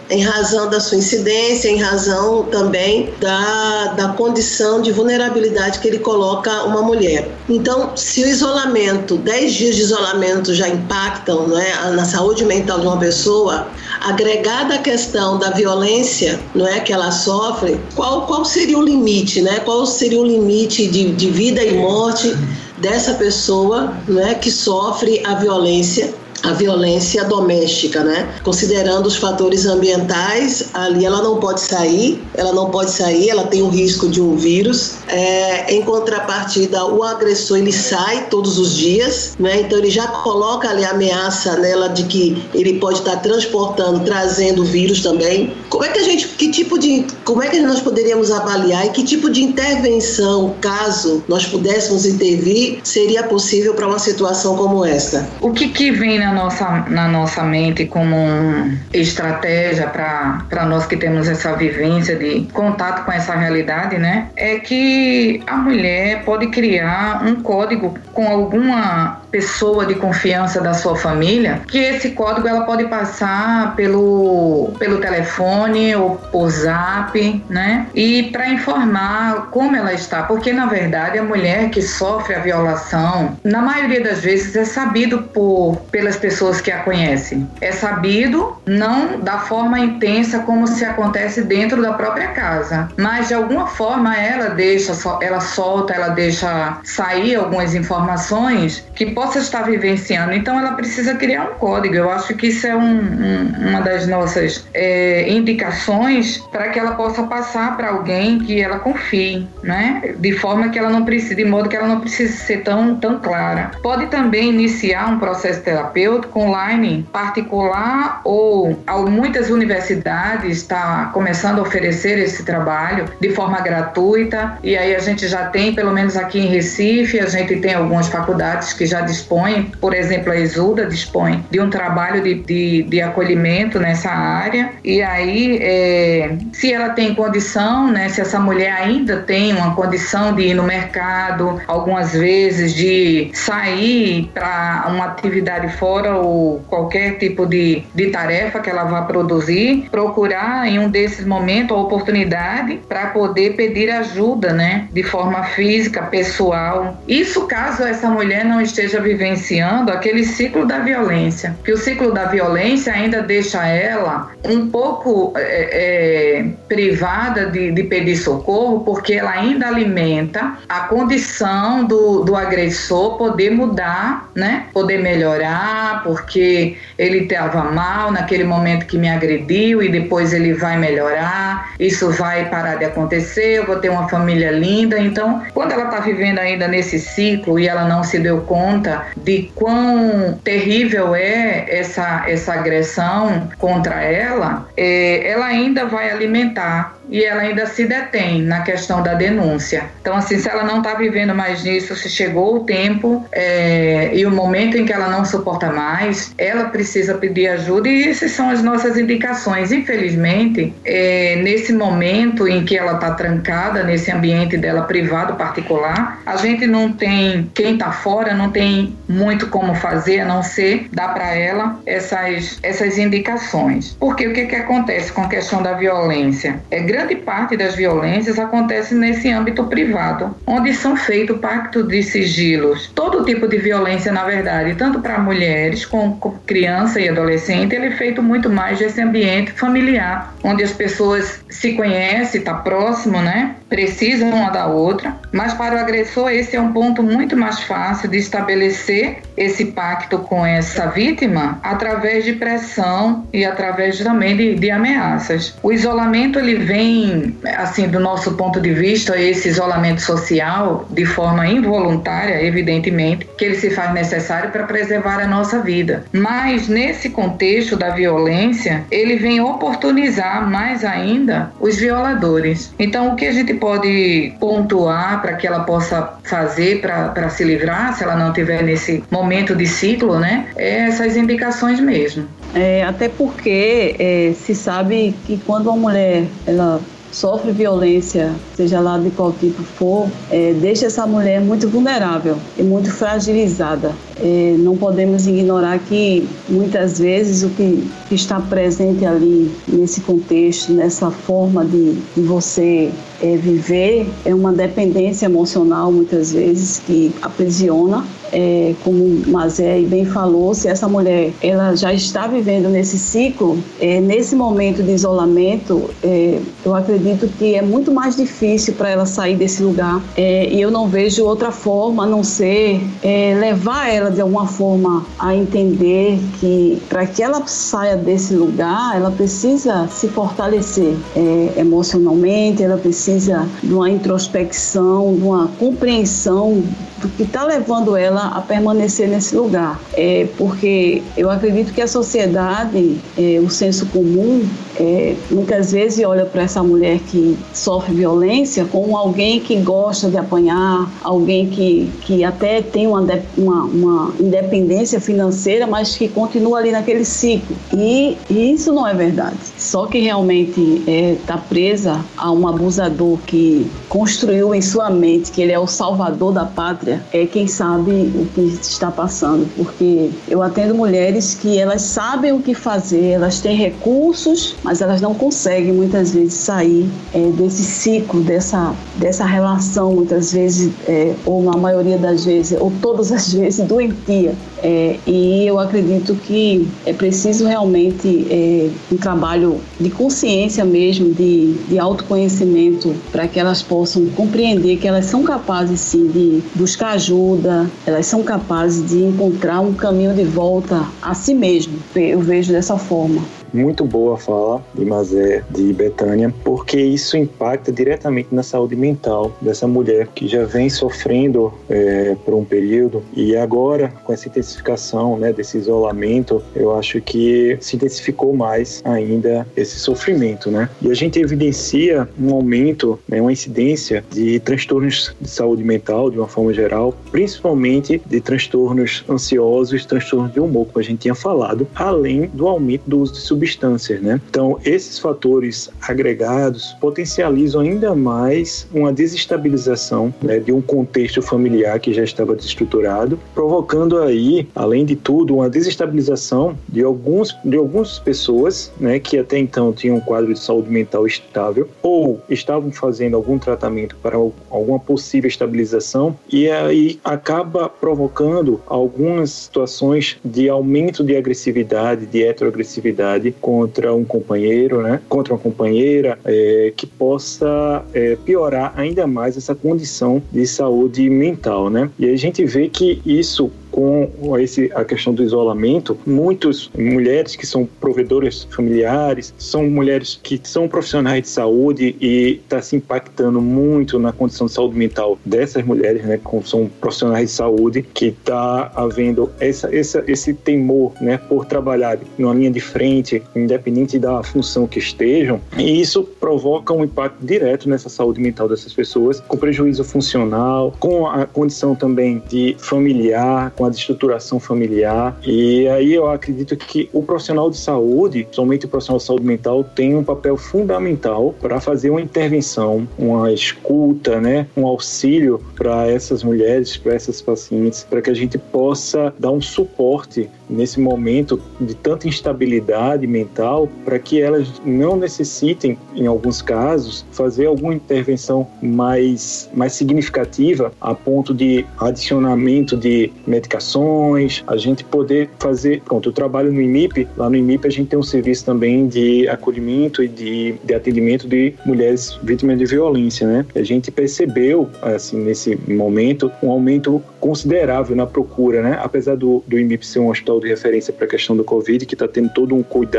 em 0.09 0.21
razão 0.21 0.69
da 0.69 0.79
sua 0.79 0.97
incidência, 0.97 1.69
em 1.69 1.77
razão 1.77 2.43
também 2.43 3.13
da, 3.19 3.93
da 3.95 4.07
condição 4.09 4.81
de 4.81 4.91
vulnerabilidade 4.91 5.79
que 5.79 5.88
ele 5.88 5.99
coloca 5.99 6.63
uma 6.63 6.81
mulher. 6.81 7.29
Então, 7.49 7.91
se 7.95 8.23
o 8.23 8.27
isolamento, 8.27 9.17
10 9.17 9.53
dias 9.53 9.75
de 9.75 9.81
isolamento 9.81 10.53
já 10.53 10.67
impactam 10.67 11.47
não 11.47 11.57
é, 11.57 11.91
na 11.91 12.05
saúde 12.05 12.45
mental 12.45 12.79
de 12.79 12.88
uma 12.88 12.97
pessoa, 12.97 13.67
agregada 14.01 14.75
a 14.75 14.77
questão 14.77 15.38
da 15.38 15.51
violência 15.51 16.39
não 16.53 16.67
é, 16.67 16.79
que 16.79 16.91
ela 16.91 17.12
sofre, 17.12 17.79
qual, 17.95 18.25
qual 18.25 18.43
seria 18.43 18.77
o 18.77 18.81
limite, 18.81 19.41
né? 19.41 19.59
qual 19.59 19.86
seria 19.86 20.19
o 20.19 20.25
limite 20.25 20.88
de, 20.88 21.12
de 21.12 21.29
vida 21.29 21.63
e 21.63 21.77
morte 21.77 22.36
dessa 22.77 23.13
pessoa 23.13 23.93
não 24.07 24.21
é, 24.21 24.36
que 24.36 24.51
sofre 24.51 25.21
a 25.25 25.36
violência 25.36 26.13
a 26.43 26.51
violência 26.51 27.23
doméstica, 27.23 28.03
né? 28.03 28.27
Considerando 28.43 29.08
os 29.08 29.15
fatores 29.15 29.65
ambientais, 29.65 30.65
ali 30.73 31.06
ela 31.06 31.21
não 31.21 31.38
pode 31.39 31.62
sair, 31.62 32.21
ela 32.36 32.51
não 32.51 32.69
pode 32.69 32.91
sair, 32.91 33.29
ela 33.29 33.45
tem 33.45 33.62
o 33.62 33.69
risco 33.69 34.10
de 34.10 34.21
um 34.21 34.36
vírus. 34.36 34.95
É, 35.08 35.73
em 35.73 35.82
contrapartida, 35.84 36.86
o 36.86 37.01
agressor 37.01 37.58
ele 37.58 37.71
sai 37.71 38.27
todos 38.29 38.60
os 38.60 38.75
dias, 38.75 39.36
né? 39.39 39.62
Então 39.62 39.77
ele 39.77 39.89
já 39.89 40.08
coloca 40.08 40.69
ali 40.69 40.84
a 40.84 40.91
ameaça 40.91 41.56
nela 41.56 41.88
de 41.88 42.03
que 42.03 42.43
ele 42.53 42.77
pode 42.77 42.99
estar 42.99 43.17
transportando, 43.17 44.01
trazendo 44.01 44.65
vírus 44.65 45.01
também. 45.01 45.53
Como 45.69 45.86
é 45.86 45.89
que 45.89 45.99
a 45.99 46.03
gente, 46.03 46.27
que 46.27 46.51
tipo 46.51 46.77
de, 46.77 47.06
como 47.23 47.41
é 47.41 47.47
que 47.47 47.60
nós 47.62 47.79
poderíamos 47.79 48.32
avaliar 48.32 48.86
e 48.86 48.89
que 48.89 49.03
tipo 49.03 49.29
de 49.29 49.41
intervenção, 49.41 50.56
caso 50.60 51.23
nós 51.27 51.45
pudéssemos 51.45 52.06
intervir, 52.06 52.79
seria 52.84 53.23
possível 53.23 53.73
para 53.73 53.88
uma 53.88 53.99
situação 53.99 54.58
como 54.58 54.84
essa? 54.84 55.29
O 55.39 55.51
que 55.51 55.69
que 55.69 55.89
vem 55.89 56.19
na 56.19 56.33
nossa, 56.34 56.86
na 56.89 57.08
nossa 57.08 57.43
mente 57.43 57.86
como 57.86 58.15
uma 58.15 58.72
estratégia 58.91 59.88
para 59.88 60.65
nós 60.65 60.86
que 60.86 60.98
temos 60.98 61.28
essa 61.30 61.56
vivência 61.56 62.15
de 62.15 62.48
contato 62.52 63.06
com 63.06 63.12
essa 63.12 63.36
realidade, 63.36 63.98
né? 63.98 64.28
É 64.36 64.60
que 64.60 65.41
a 65.48 65.56
mulher 65.56 66.24
pode 66.24 66.48
criar 66.48 67.24
um 67.26 67.41
código 67.41 67.98
com 68.13 68.28
alguma 68.28 69.22
pessoa 69.34 69.84
de 69.84 69.96
confiança 69.96 70.62
da 70.62 70.76
sua 70.76 70.96
família, 70.96 71.62
que 71.67 71.80
esse 71.80 72.12
código 72.12 72.48
ela 72.48 72.65
pode 72.65 72.86
passar 72.86 73.76
pelo, 73.76 74.72
pelo 74.78 75.00
telefone 75.00 75.96
ou 75.96 76.17
por 76.32 76.52
zap, 76.52 77.43
né? 77.50 77.88
E 77.96 78.30
para 78.32 78.48
informar 78.50 79.48
como 79.50 79.76
ela 79.76 79.91
está, 79.91 80.22
porque 80.22 80.54
na 80.54 80.67
verdade 80.67 81.17
a 81.17 81.24
mulher 81.24 81.72
que 81.72 81.82
sofre 81.82 82.36
a 82.36 82.39
violação, 82.39 83.36
na 83.43 83.60
maioria 83.60 84.04
das 84.04 84.19
vezes 84.19 84.56
é 84.56 84.65
sabido 84.65 85.24
por 85.24 85.78
pelas 85.91 86.15
pessoas 86.15 86.62
que 86.62 86.69
a 86.69 86.84
conhecem. 86.84 87.50
É 87.60 87.72
sabido 87.72 88.56
não 88.67 89.19
da 89.19 89.39
forma 89.39 89.80
intensa 89.80 90.39
como 90.39 90.67
se 90.67 90.86
acontece 90.86 91.41
dentro 91.41 91.82
da 91.82 91.93
própria 91.93 92.28
casa, 92.28 92.88
mas 92.96 93.30
de 93.30 93.34
alguma 93.34 93.65
forma 93.65 94.15
ela 94.15 94.50
deixa, 94.50 94.93
ela 95.22 95.39
solta, 95.39 95.91
ela 95.91 96.10
deixa 96.10 96.78
sair 96.84 97.36
algumas 97.36 97.74
informações 97.74 98.86
que 98.93 99.08
possa 99.23 99.39
estar 99.39 99.62
vivenciando. 99.63 100.33
Então 100.33 100.59
ela 100.59 100.73
precisa 100.73 101.15
criar 101.15 101.43
um 101.43 101.53
código. 101.55 101.95
Eu 101.95 102.09
acho 102.09 102.36
que 102.36 102.47
isso 102.47 102.67
é 102.67 102.75
um, 102.75 102.99
um, 102.99 103.69
uma 103.69 103.79
das 103.79 104.05
nossas 104.05 104.65
é, 104.73 105.29
indicações 105.29 106.38
para 106.51 106.69
que 106.69 106.77
ela 106.77 106.91
possa 106.91 107.23
passar 107.23 107.77
para 107.77 107.89
alguém 107.89 108.39
que 108.39 108.59
ela 108.59 108.79
confie, 108.79 109.47
né? 109.63 110.13
De 110.17 110.33
forma 110.33 110.69
que 110.69 110.77
ela 110.77 110.89
não 110.89 111.05
precise, 111.05 111.36
de 111.36 111.45
modo 111.45 111.69
que 111.69 111.75
ela 111.75 111.88
não 111.88 112.01
precise 112.01 112.38
ser 112.38 112.63
tão, 112.63 112.97
tão 112.97 113.19
clara. 113.19 113.71
Pode 113.81 114.07
também 114.07 114.49
iniciar 114.49 115.09
um 115.09 115.19
processo 115.19 115.62
terapêutico 115.62 116.39
online 116.39 117.07
particular 117.12 118.21
ou 118.25 118.77
muitas 119.09 119.49
universidades 119.49 120.57
está 120.57 121.09
começando 121.13 121.59
a 121.59 121.62
oferecer 121.62 122.17
esse 122.19 122.43
trabalho 122.43 123.05
de 123.21 123.29
forma 123.29 123.59
gratuita 123.62 124.57
e 124.63 124.75
aí 124.75 124.95
a 124.95 124.99
gente 124.99 125.27
já 125.27 125.47
tem, 125.47 125.73
pelo 125.73 125.93
menos 125.93 126.17
aqui 126.17 126.39
em 126.39 126.47
Recife, 126.47 127.19
a 127.19 127.27
gente 127.27 127.57
tem 127.57 127.73
algumas 127.73 128.07
faculdades 128.07 128.73
que 128.73 128.86
já 128.86 129.01
dispõem, 129.13 129.71
por 129.80 129.93
exemplo, 129.93 130.32
a 130.32 130.38
Exuda 130.38 130.86
dispõe 130.86 131.43
de 131.49 131.60
um 131.60 131.69
trabalho 131.69 132.21
de, 132.21 132.36
de, 132.36 132.84
de 132.84 133.02
acolhimento 133.02 133.80
nessa 133.80 134.10
área 134.10 134.71
e 134.84 135.02
aí 135.02 135.58
é, 135.62 136.36
se 136.52 136.73
ela 136.73 136.89
tem 136.89 137.13
condição, 137.13 137.91
né, 137.91 138.10
se 138.10 138.21
essa 138.21 138.39
mulher 138.39 138.71
ainda 138.71 139.17
tem 139.17 139.54
uma 139.54 139.76
condição 139.76 140.34
de 140.34 140.43
ir 140.43 140.54
no 140.54 140.63
mercado, 140.63 141.62
algumas 141.67 142.13
vezes 142.13 142.73
de 142.73 143.30
sair 143.34 144.30
para 144.34 144.86
uma 144.88 145.06
atividade 145.06 145.78
fora 145.78 146.17
ou 146.17 146.60
qualquer 146.67 147.17
tipo 147.17 147.45
de, 147.45 147.84
de 147.93 148.08
tarefa 148.08 148.60
que 148.60 148.69
ela 148.69 148.84
vá 148.84 149.04
produzir, 149.04 149.88
procurar 149.91 150.67
em 150.67 150.80
um 150.80 150.89
desses 150.89 151.26
momentos 151.26 151.76
a 151.76 151.80
oportunidade 151.80 152.80
para 152.88 153.08
poder 153.08 153.56
pedir 153.56 153.89
ajuda, 153.89 154.54
né, 154.54 154.88
de 154.91 155.04
forma 155.04 155.43
física, 155.43 156.04
pessoal. 156.04 156.97
Isso 157.08 157.45
caso 157.47 157.84
essa 157.84 158.10
mulher 158.10 158.43
não 158.45 158.62
esteja 158.62 158.99
vivenciando 159.03 159.91
aquele 159.91 160.23
ciclo 160.23 160.65
da 160.65 160.79
violência, 160.79 161.55
que 161.63 161.71
o 161.71 161.77
ciclo 161.77 162.11
da 162.11 162.25
violência 162.25 162.93
ainda 162.93 163.21
deixa 163.21 163.65
ela 163.67 164.31
um 164.43 164.69
pouco 164.69 165.33
é, 165.35 166.39
é, 166.39 166.45
privada 166.67 167.47
de, 167.47 167.71
de 167.71 167.83
pedir 167.83 168.15
socorro, 168.15 168.81
porque 168.81 169.13
ela 169.13 169.31
ainda 169.31 169.67
alimenta 169.67 170.57
a 170.67 170.81
condição 170.81 171.85
do, 171.85 172.23
do 172.23 172.35
agressor 172.35 173.17
poder 173.17 173.51
mudar, 173.51 174.29
né, 174.35 174.65
poder 174.73 174.99
melhorar, 174.99 176.03
porque 176.03 176.77
ele 176.97 177.19
estava 177.19 177.63
mal 177.63 178.11
naquele 178.11 178.43
momento 178.43 178.85
que 178.85 178.97
me 178.97 179.09
agrediu 179.09 179.81
e 179.81 179.89
depois 179.89 180.33
ele 180.33 180.53
vai 180.53 180.77
melhorar, 180.77 181.73
isso 181.79 182.11
vai 182.11 182.49
parar 182.49 182.75
de 182.75 182.85
acontecer, 182.85 183.59
eu 183.59 183.65
vou 183.65 183.77
ter 183.77 183.89
uma 183.89 184.07
família 184.07 184.51
linda. 184.51 184.99
Então, 184.99 185.43
quando 185.53 185.71
ela 185.71 185.85
está 185.85 185.99
vivendo 185.99 186.39
ainda 186.39 186.67
nesse 186.67 186.99
ciclo 186.99 187.59
e 187.59 187.67
ela 187.67 187.85
não 187.85 188.03
se 188.03 188.19
deu 188.19 188.41
conta 188.41 188.83
de 189.17 189.52
quão 189.56 190.39
terrível 190.43 191.15
é 191.15 191.65
essa, 191.69 192.24
essa 192.28 192.54
agressão 192.54 193.50
contra 193.58 194.02
ela, 194.02 194.67
é, 194.76 195.28
ela 195.30 195.46
ainda 195.46 195.86
vai 195.86 196.10
alimentar 196.10 196.98
e 197.09 197.23
ela 197.23 197.41
ainda 197.41 197.65
se 197.65 197.85
detém 197.85 198.41
na 198.41 198.61
questão 198.61 199.01
da 199.01 199.13
denúncia. 199.13 199.85
Então, 200.01 200.15
assim, 200.15 200.37
se 200.37 200.49
ela 200.49 200.63
não 200.63 200.77
está 200.77 200.95
vivendo 200.95 201.33
mais 201.33 201.63
nisso, 201.63 201.95
se 201.95 202.09
chegou 202.09 202.57
o 202.57 202.59
tempo 202.63 203.25
é, 203.31 204.11
e 204.13 204.25
o 204.25 204.31
momento 204.31 204.77
em 204.77 204.85
que 204.85 204.93
ela 204.93 205.07
não 205.07 205.25
suporta 205.25 205.71
mais, 205.71 206.33
ela 206.37 206.65
precisa 206.65 207.15
pedir 207.15 207.47
ajuda 207.47 207.89
e 207.89 208.09
essas 208.09 208.31
são 208.31 208.49
as 208.49 208.63
nossas 208.63 208.97
indicações. 208.97 209.71
Infelizmente, 209.71 210.73
é, 210.85 211.35
nesse 211.37 211.73
momento 211.73 212.47
em 212.47 212.63
que 212.63 212.77
ela 212.77 212.93
está 212.93 213.11
trancada 213.11 213.83
nesse 213.83 214.11
ambiente 214.11 214.57
dela 214.57 214.83
privado, 214.83 215.35
particular, 215.35 216.21
a 216.25 216.37
gente 216.37 216.65
não 216.67 216.91
tem, 216.91 217.49
quem 217.53 217.73
está 217.73 217.91
fora 217.91 218.33
não 218.33 218.51
tem 218.51 218.95
muito 219.07 219.47
como 219.47 219.75
fazer 219.75 220.21
a 220.21 220.25
não 220.25 220.43
ser 220.43 220.87
dar 220.91 221.13
para 221.13 221.33
ela 221.35 221.79
essas, 221.85 222.59
essas 222.61 222.97
indicações. 222.97 223.95
Porque 223.99 224.27
o 224.27 224.33
que, 224.33 224.45
que 224.45 224.55
acontece 224.55 225.11
com 225.11 225.21
a 225.21 225.27
questão 225.27 225.61
da 225.61 225.73
violência? 225.73 226.61
É 226.69 226.81
grande 226.93 227.15
parte 227.15 227.58
das 227.58 227.73
violências 227.73 228.38
acontece 228.38 228.93
nesse 228.93 229.27
âmbito 229.27 229.63
privado, 229.63 230.36
onde 230.45 230.71
são 230.75 230.95
feitos 230.95 231.39
pactos 231.39 231.88
de 231.88 232.03
sigilos. 232.03 232.91
Todo 232.93 233.25
tipo 233.25 233.47
de 233.47 233.58
violência, 233.58 234.12
na 234.12 234.23
verdade, 234.23 234.75
tanto 234.75 234.99
para 234.99 235.17
mulheres 235.17 235.88
como 235.88 236.39
criança 236.45 237.01
e 237.01 237.10
adolescente, 237.10 237.73
ele 237.73 237.88
é 237.88 237.91
feito 237.91 238.21
muito 238.21 238.47
mais 238.47 238.77
desse 238.77 239.01
ambiente 239.01 239.51
familiar, 239.53 240.36
onde 240.43 240.62
as 240.62 240.71
pessoas 240.71 241.43
se 241.49 241.73
conhecem, 241.73 242.39
está 242.39 242.53
próximo, 242.53 243.19
né? 243.23 243.56
Precisam 243.67 244.29
uma 244.29 244.51
da 244.51 244.67
outra. 244.67 245.15
Mas 245.34 245.54
para 245.56 245.76
o 245.76 245.80
agressor, 245.80 246.30
esse 246.30 246.56
é 246.56 246.62
um 246.62 246.72
ponto 246.72 247.02
muito 247.02 247.36
mais 247.36 247.63
fácil 247.63 248.08
de 248.08 248.17
estabelecer 248.19 249.17
esse 249.36 249.65
pacto 249.65 250.19
com 250.19 250.46
essa 250.46 250.86
vítima 250.86 251.60
através 251.63 252.24
de 252.24 252.34
pressão 252.34 253.26
e 253.34 253.43
através 253.43 253.98
também 253.98 254.38
de, 254.38 254.56
de 254.56 254.69
ameaças. 254.69 255.56
O 255.63 255.74
isolamento 255.74 256.38
ele 256.38 256.56
vem 256.56 257.36
assim, 257.58 257.88
do 257.88 258.00
nosso 258.00 258.34
ponto 258.34 258.62
de 258.62 258.74
vista, 258.74 259.19
esse 259.19 259.50
isolamento 259.50 260.02
social, 260.02 260.88
de 260.91 261.04
forma 261.04 261.48
involuntária, 261.48 262.43
evidentemente, 262.46 263.28
que 263.36 263.46
ele 263.46 263.56
se 263.56 263.72
faz 263.72 263.91
necessário 263.91 264.52
para 264.52 264.63
preservar 264.63 265.19
a 265.19 265.28
nossa 265.28 265.60
vida. 265.60 266.06
Mas 266.13 266.67
nesse 266.67 267.10
contexto 267.10 267.76
da 267.76 267.89
violência, 267.89 268.86
ele 268.91 269.15
vem 269.15 269.41
oportunizar 269.41 270.48
mais 270.48 270.86
ainda 270.86 271.52
os 271.60 271.78
violadores. 271.78 272.72
Então, 272.78 273.13
o 273.13 273.15
que 273.15 273.26
a 273.26 273.32
gente 273.32 273.56
pode 273.56 274.34
pontuar 274.39 275.22
para 275.23 275.36
que 275.36 275.47
ela 275.47 275.62
possa 275.62 276.13
fazer 276.25 276.81
para 276.81 277.29
se 277.29 277.45
livrar, 277.45 277.97
se 277.97 278.03
ela 278.03 278.15
não 278.15 278.33
tiver 278.33 278.62
nesse 278.62 279.01
momento 279.09 279.55
de 279.55 279.65
ciclo, 279.65 280.19
né? 280.19 280.49
É 280.55 280.81
essas 280.81 281.15
indicações 281.15 281.79
mesmo. 281.79 282.27
É, 282.53 282.83
até 282.83 283.07
porque 283.07 283.95
é, 283.97 284.33
se 284.36 284.53
sabe 284.53 285.15
que 285.25 285.41
quando 285.45 285.67
uma 285.67 285.77
mulher 285.77 286.25
ela 286.45 286.79
sofre 287.13 287.51
violência, 287.51 288.31
seja 288.55 288.79
lá 288.79 288.97
de 288.97 289.12
qual 289.12 289.31
tipo 289.31 289.62
for, 289.63 290.09
é, 290.31 290.53
deixa 290.53 290.88
essa 290.88 291.05
mulher 291.05 291.39
muito 291.39 291.69
vulnerável 291.69 292.38
e 292.57 292.63
muito 292.63 292.91
fragilizada. 292.91 293.91
É, 294.19 294.55
não 294.57 294.75
podemos 294.75 295.27
ignorar 295.27 295.79
que 295.79 296.27
muitas 296.49 296.99
vezes 296.99 297.43
o 297.43 297.49
que 297.49 297.88
está 298.12 298.39
presente 298.39 299.05
ali 299.05 299.51
nesse 299.67 300.01
contexto, 300.01 300.73
nessa 300.73 301.12
forma 301.12 301.63
de, 301.63 301.93
de 302.15 302.21
você 302.21 302.91
é, 303.23 303.38
viver, 303.38 304.07
é 304.25 304.36
uma 304.36 304.51
dependência 304.51 305.25
emocional 305.25 305.91
muitas 305.91 306.33
vezes 306.33 306.79
que 306.86 307.15
aprisiona 307.21 308.03
é, 308.33 308.73
como 308.83 309.21
Mazé 309.27 309.81
bem 309.81 310.05
falou, 310.05 310.53
se 310.55 310.67
essa 310.67 310.88
mulher 310.89 311.31
ela 311.41 311.75
já 311.75 311.93
está 311.93 312.25
vivendo 312.25 312.67
nesse 312.67 312.97
ciclo, 312.97 313.57
é, 313.79 314.01
nesse 314.01 314.36
momento 314.36 314.81
de 314.81 314.91
isolamento, 314.91 315.89
é, 316.03 316.39
eu 316.65 316.75
acredito 316.75 317.27
que 317.38 317.53
é 317.53 317.62
muito 317.62 317.93
mais 317.93 318.15
difícil 318.15 318.73
para 318.73 318.89
ela 318.89 319.05
sair 319.05 319.36
desse 319.36 319.62
lugar. 319.62 320.01
É, 320.17 320.49
e 320.49 320.59
eu 320.59 320.71
não 320.71 320.88
vejo 320.88 321.23
outra 321.23 321.51
forma 321.51 322.03
a 322.03 322.07
não 322.07 322.23
ser 322.23 322.81
é, 323.03 323.38
levar 323.39 323.89
ela 323.89 324.09
de 324.09 324.19
alguma 324.19 324.47
forma 324.47 325.05
a 325.19 325.36
entender 325.36 326.17
que 326.39 326.81
para 326.89 327.05
que 327.05 327.21
ela 327.21 327.45
saia 327.45 327.95
desse 327.95 328.33
lugar, 328.33 328.95
ela 328.95 329.12
precisa 329.12 329.88
se 329.89 330.07
fortalecer 330.07 330.95
é, 331.15 331.53
emocionalmente, 331.57 332.63
ela 332.63 332.77
precisa 332.77 333.12
de 333.17 333.73
uma 333.73 333.89
introspecção, 333.89 335.15
de 335.15 335.21
uma 335.21 335.47
compreensão 335.60 336.63
que 337.09 337.23
está 337.23 337.43
levando 337.43 337.95
ela 337.95 338.27
a 338.27 338.41
permanecer 338.41 339.07
nesse 339.07 339.35
lugar. 339.35 339.79
É 339.93 340.27
porque 340.37 341.03
eu 341.17 341.29
acredito 341.29 341.73
que 341.73 341.81
a 341.81 341.87
sociedade, 341.87 342.97
é, 343.17 343.39
o 343.39 343.49
senso 343.49 343.85
comum, 343.87 344.47
é, 344.79 345.15
muitas 345.29 345.71
vezes 345.71 346.03
olha 346.05 346.25
para 346.25 346.43
essa 346.43 346.63
mulher 346.63 346.99
que 346.99 347.37
sofre 347.53 347.93
violência 347.93 348.65
como 348.65 348.97
alguém 348.97 349.39
que 349.39 349.55
gosta 349.57 350.09
de 350.09 350.17
apanhar, 350.17 350.91
alguém 351.03 351.47
que, 351.47 351.89
que 352.01 352.23
até 352.23 352.61
tem 352.61 352.87
uma, 352.87 353.01
uma, 353.37 353.63
uma 353.65 354.13
independência 354.19 354.99
financeira, 354.99 355.67
mas 355.67 355.95
que 355.95 356.07
continua 356.07 356.59
ali 356.59 356.71
naquele 356.71 357.05
ciclo. 357.05 357.55
E, 357.73 358.17
e 358.29 358.53
isso 358.53 358.71
não 358.71 358.87
é 358.87 358.93
verdade. 358.93 359.37
Só 359.57 359.85
que 359.85 359.99
realmente 359.99 360.59
está 360.59 360.91
é, 360.91 361.15
tá 361.25 361.37
presa 361.37 362.03
a 362.17 362.31
um 362.31 362.47
abusador 362.47 363.17
que 363.25 363.69
construiu 363.89 364.53
em 364.53 364.61
sua 364.61 364.89
mente 364.89 365.31
que 365.31 365.41
ele 365.41 365.51
é 365.51 365.59
o 365.59 365.67
salvador 365.67 366.31
da 366.31 366.45
pátria 366.45 366.92
é 367.12 367.25
quem 367.25 367.47
sabe 367.47 367.91
o 367.91 368.25
que 368.34 368.41
está 368.41 368.91
passando, 368.91 369.47
porque 369.56 370.10
eu 370.27 370.41
atendo 370.41 370.75
mulheres 370.75 371.36
que 371.36 371.58
elas 371.58 371.82
sabem 371.82 372.32
o 372.32 372.39
que 372.39 372.53
fazer, 372.53 373.12
elas 373.12 373.39
têm 373.39 373.56
recursos, 373.56 374.56
mas 374.63 374.82
elas 374.82 375.01
não 375.01 375.13
conseguem 375.13 375.73
muitas 375.73 376.13
vezes 376.13 376.34
sair 376.34 376.89
é, 377.13 377.29
desse 377.32 377.63
ciclo, 377.63 378.21
dessa, 378.21 378.73
dessa 378.97 379.25
relação, 379.25 379.93
muitas 379.93 380.34
vezes, 380.34 380.71
é, 380.88 381.13
ou 381.25 381.43
na 381.43 381.58
maioria 381.58 381.97
das 381.97 382.25
vezes, 382.25 382.60
ou 382.60 382.71
todas 382.82 383.12
as 383.12 383.32
vezes, 383.34 383.65
doentia. 383.65 384.36
É, 384.63 384.97
e 385.06 385.45
eu 385.45 385.60
acredito 385.60 386.15
que 386.15 386.65
é 386.86 386.93
preciso 386.93 387.45
realmente 387.45 388.26
é, 388.30 388.69
um 388.89 388.95
trabalho 388.95 389.60
de 389.78 389.89
consciência 389.89 390.63
mesmo, 390.63 391.13
de, 391.13 391.54
de 391.67 391.78
autoconhecimento, 391.78 392.95
para 393.12 393.28
que 393.28 393.38
elas 393.38 393.62
possam 393.62 394.06
compreender 394.08 394.78
que 394.78 394.88
elas 394.88 395.06
são 395.06 395.21
capazes 395.23 395.82
sim 395.82 396.08
de 396.08 396.41
buscar 396.56 396.91
ajuda, 396.91 397.69
elas 397.86 398.06
são 398.06 398.23
capazes 398.23 398.88
de 398.89 398.99
encontrar 399.04 399.60
um 399.60 399.73
caminho 399.73 400.13
de 400.13 400.23
volta 400.23 400.86
a 401.02 401.13
si 401.13 401.34
mesmo. 401.34 401.78
Eu 401.93 402.21
vejo 402.21 402.54
dessa 402.54 402.78
forma 402.78 403.21
muito 403.53 403.85
boa 403.85 404.15
a 404.15 404.17
fala 404.17 404.65
de 404.73 404.83
Mazé, 404.83 405.43
de 405.51 405.71
Betânia, 405.73 406.33
porque 406.43 406.79
isso 406.79 407.15
impacta 407.15 407.71
diretamente 407.71 408.29
na 408.31 408.41
saúde 408.41 408.75
mental 408.75 409.31
dessa 409.39 409.67
mulher 409.67 410.07
que 410.07 410.27
já 410.27 410.43
vem 410.43 410.69
sofrendo 410.69 411.53
é, 411.69 412.15
por 412.25 412.33
um 412.33 412.43
período 412.43 413.03
e 413.15 413.37
agora 413.37 413.93
com 414.03 414.11
essa 414.11 414.27
intensificação 414.27 415.17
né, 415.17 415.31
desse 415.31 415.57
isolamento, 415.57 416.41
eu 416.55 416.75
acho 416.75 416.99
que 416.99 417.57
se 417.61 417.75
intensificou 417.75 418.35
mais 418.35 418.81
ainda 418.83 419.47
esse 419.55 419.79
sofrimento, 419.79 420.49
né? 420.49 420.69
E 420.81 420.89
a 420.89 420.93
gente 420.93 421.19
evidencia 421.19 422.07
um 422.19 422.33
aumento, 422.33 422.99
né, 423.07 423.21
uma 423.21 423.31
incidência 423.31 424.03
de 424.11 424.39
transtornos 424.39 425.15
de 425.21 425.29
saúde 425.29 425.63
mental 425.63 426.09
de 426.09 426.17
uma 426.17 426.27
forma 426.27 426.53
geral, 426.53 426.95
principalmente 427.11 428.01
de 428.05 428.19
transtornos 428.19 429.03
ansiosos, 429.07 429.85
transtornos 429.85 430.33
de 430.33 430.39
humor, 430.39 430.65
como 430.67 430.79
a 430.79 430.83
gente 430.83 430.99
tinha 430.99 431.15
falado, 431.15 431.67
além 431.75 432.29
do 432.33 432.47
aumento 432.47 432.83
do 432.87 432.99
uso 432.99 433.13
de 433.13 433.19
substâncias 433.19 433.42
substâncias, 433.43 434.01
né? 434.01 434.21
Então, 434.29 434.58
esses 434.63 434.97
fatores 434.97 435.69
agregados 435.82 436.73
potencializam 436.79 437.62
ainda 437.62 437.93
mais 437.93 438.67
uma 438.73 438.91
desestabilização 438.93 440.13
né, 440.21 440.39
de 440.39 440.51
um 440.51 440.62
contexto 440.62 441.21
familiar 441.21 441.79
que 441.79 441.93
já 441.93 442.03
estava 442.03 442.36
desestruturado, 442.36 443.19
provocando 443.34 443.99
aí, 443.99 444.47
além 444.56 444.86
de 444.86 444.95
tudo, 444.95 445.36
uma 445.36 445.49
desestabilização 445.49 446.58
de 446.69 446.84
alguns 446.84 447.36
de 447.43 447.58
algumas 447.58 447.99
pessoas, 447.99 448.71
né, 448.79 448.99
que 448.99 449.17
até 449.17 449.38
então 449.38 449.73
tinham 449.73 449.97
um 449.97 449.99
quadro 449.99 450.34
de 450.34 450.39
saúde 450.39 450.69
mental 450.69 451.06
estável 451.06 451.69
ou 451.82 452.21
estavam 452.29 452.71
fazendo 452.71 453.15
algum 453.15 453.38
tratamento 453.38 453.95
para 454.01 454.15
alguma 454.15 454.79
possível 454.79 455.27
estabilização 455.27 456.15
e 456.32 456.49
aí 456.49 456.99
acaba 457.03 457.67
provocando 457.67 458.62
algumas 458.67 459.32
situações 459.32 460.17
de 460.23 460.47
aumento 460.47 461.03
de 461.03 461.15
agressividade, 461.15 462.06
de 462.06 462.23
heteroagressividade 462.23 463.33
contra 463.41 463.93
um 463.93 464.04
companheiro, 464.04 464.82
né, 464.82 465.02
contra 465.10 465.34
uma 465.34 465.39
companheira, 465.39 466.17
é, 466.26 466.74
que 466.76 466.86
possa 466.86 467.84
é, 467.93 468.15
piorar 468.15 468.74
ainda 468.76 469.06
mais 469.08 469.38
essa 469.38 469.56
condição 469.56 470.22
de 470.32 470.46
saúde 470.48 471.10
mental, 471.10 471.69
né? 471.69 471.89
E 471.98 472.10
a 472.10 472.15
gente 472.15 472.46
vê 472.46 472.69
que 472.69 473.02
isso 473.06 473.52
com 473.74 474.38
esse, 474.38 474.72
a 474.76 474.86
questão 474.86 475.15
do 475.15 475.24
isolamento, 475.24 475.98
muitas 476.06 476.69
mulheres 476.78 477.36
que 477.36 477.48
são 477.48 477.65
provedoras 477.65 478.48
familiares, 478.52 479.34
são 479.36 479.67
mulheres 479.67 480.19
que 480.22 480.39
são 480.43 480.67
profissionais 480.67 481.24
de 481.24 481.30
saúde 481.30 481.96
e 482.00 482.39
está 482.43 482.62
se 482.62 482.76
impactando 482.76 483.41
muito 483.41 483.98
na 483.98 484.12
condição 484.12 484.46
de 484.46 484.54
saúde 484.54 484.78
mental 484.78 485.17
dessas 485.26 485.65
mulheres, 485.65 486.06
né, 486.06 486.19
que 486.19 486.48
são 486.48 486.69
profissionais 486.80 487.32
de 487.32 487.36
saúde, 487.36 487.82
que 487.82 488.06
está 488.06 488.72
havendo 488.76 489.32
essa, 489.39 489.76
essa, 489.76 490.04
esse 490.06 490.36
temor, 490.36 490.93
né, 491.02 491.17
por 491.17 491.46
trabalhar 491.46 491.98
numa 492.15 492.36
linha 492.36 492.52
de 492.52 492.60
frente, 492.60 493.22
independente 493.36 493.97
da 493.99 494.23
função 494.23 494.67
que 494.67 494.79
estejam, 494.79 495.39
e 495.57 495.81
isso 495.81 496.03
provoca 496.03 496.73
um 496.73 496.83
impacto 496.83 497.25
direto 497.25 497.69
nessa 497.69 497.89
saúde 497.89 498.21
mental 498.21 498.47
dessas 498.47 498.73
pessoas, 498.73 499.19
com 499.19 499.38
prejuízo 499.38 499.83
funcional, 499.83 500.73
com 500.79 501.07
a 501.07 501.25
condição 501.25 501.75
também 501.75 502.21
de 502.29 502.55
familiar, 502.59 503.51
com 503.51 503.65
a 503.65 503.69
destruturação 503.69 504.39
familiar. 504.39 505.17
E 505.25 505.67
aí 505.67 505.93
eu 505.93 506.09
acredito 506.09 506.55
que 506.55 506.89
o 506.93 507.01
profissional 507.01 507.49
de 507.49 507.57
saúde, 507.57 508.27
somente 508.31 508.65
o 508.65 508.69
profissional 508.69 508.97
de 508.99 509.05
saúde 509.05 509.25
mental, 509.25 509.63
tem 509.63 509.95
um 509.95 510.03
papel 510.03 510.38
fundamental 510.38 511.33
para 511.41 511.59
fazer 511.59 511.89
uma 511.89 512.01
intervenção, 512.01 512.88
uma 512.97 513.31
escuta, 513.31 514.19
né, 514.19 514.47
um 514.55 514.65
auxílio 514.65 515.41
para 515.55 515.88
essas 515.88 516.23
mulheres, 516.23 516.77
para 516.77 516.93
essas 516.93 517.21
pacientes, 517.21 517.86
para 517.89 518.01
que 518.01 518.09
a 518.09 518.13
gente 518.13 518.38
possa 518.38 519.13
dar 519.19 519.31
um 519.31 519.41
suporte 519.41 520.29
nesse 520.49 520.79
momento 520.79 521.41
de 521.59 521.73
tanta 521.75 522.07
instabilidade 522.07 523.07
mental, 523.13 523.69
para 523.86 523.99
que 523.99 524.19
elas 524.19 524.62
não 524.65 524.97
necessitem, 524.97 525.78
em 525.95 526.08
alguns 526.08 526.41
casos, 526.41 527.06
fazer 527.12 527.45
alguma 527.45 527.73
intervenção 527.73 528.47
mais, 528.62 529.49
mais 529.54 529.73
significativa 529.73 530.73
a 530.82 530.95
ponto 530.95 531.34
de 531.34 531.63
adicionamento 531.80 532.76
de 532.76 533.12
medicações, 533.28 534.43
a 534.47 534.58
gente 534.58 534.84
poder 534.84 535.30
fazer. 535.39 535.82
Pronto, 535.86 536.10
eu 536.10 536.13
trabalho 536.13 536.52
no 536.52 536.60
IMIP, 536.60 537.08
lá 537.15 537.30
no 537.30 537.36
IMIP 537.36 537.67
a 537.67 537.69
gente 537.69 537.89
tem 537.89 537.99
um 537.99 538.04
serviço 538.04 538.43
também 538.43 538.88
de 538.88 539.28
acolhimento 539.30 540.02
e 540.04 540.08
de, 540.08 540.56
de 540.63 540.73
atendimento 540.73 541.28
de 541.28 541.54
mulheres 541.65 542.17
vítimas 542.23 542.58
de 542.58 542.65
violência, 542.65 543.28
né? 543.28 543.45
A 543.54 543.62
gente 543.62 543.91
percebeu, 543.91 544.69
assim, 544.82 545.17
nesse 545.17 545.56
momento, 545.67 546.32
um 546.41 546.49
aumento 546.49 547.02
considerável 547.19 547.95
na 547.95 548.08
procura, 548.08 548.63
né? 548.63 548.80
Apesar 548.82 549.15
do, 549.15 549.43
do 549.47 549.60
IMIP 549.60 549.86
ser 549.86 549.99
um 549.99 550.10
hospital 550.10 550.39
de 550.39 550.47
referência 550.47 550.91
para 550.91 551.06
a 551.06 551.10
questão 551.10 551.36
do 551.36 551.43
Covid, 551.43 551.86
que 551.86 551.93
está 551.93 552.08
tendo 552.08 552.30
todo 552.30 552.56
um 552.56 552.63
cuidado 552.63 552.92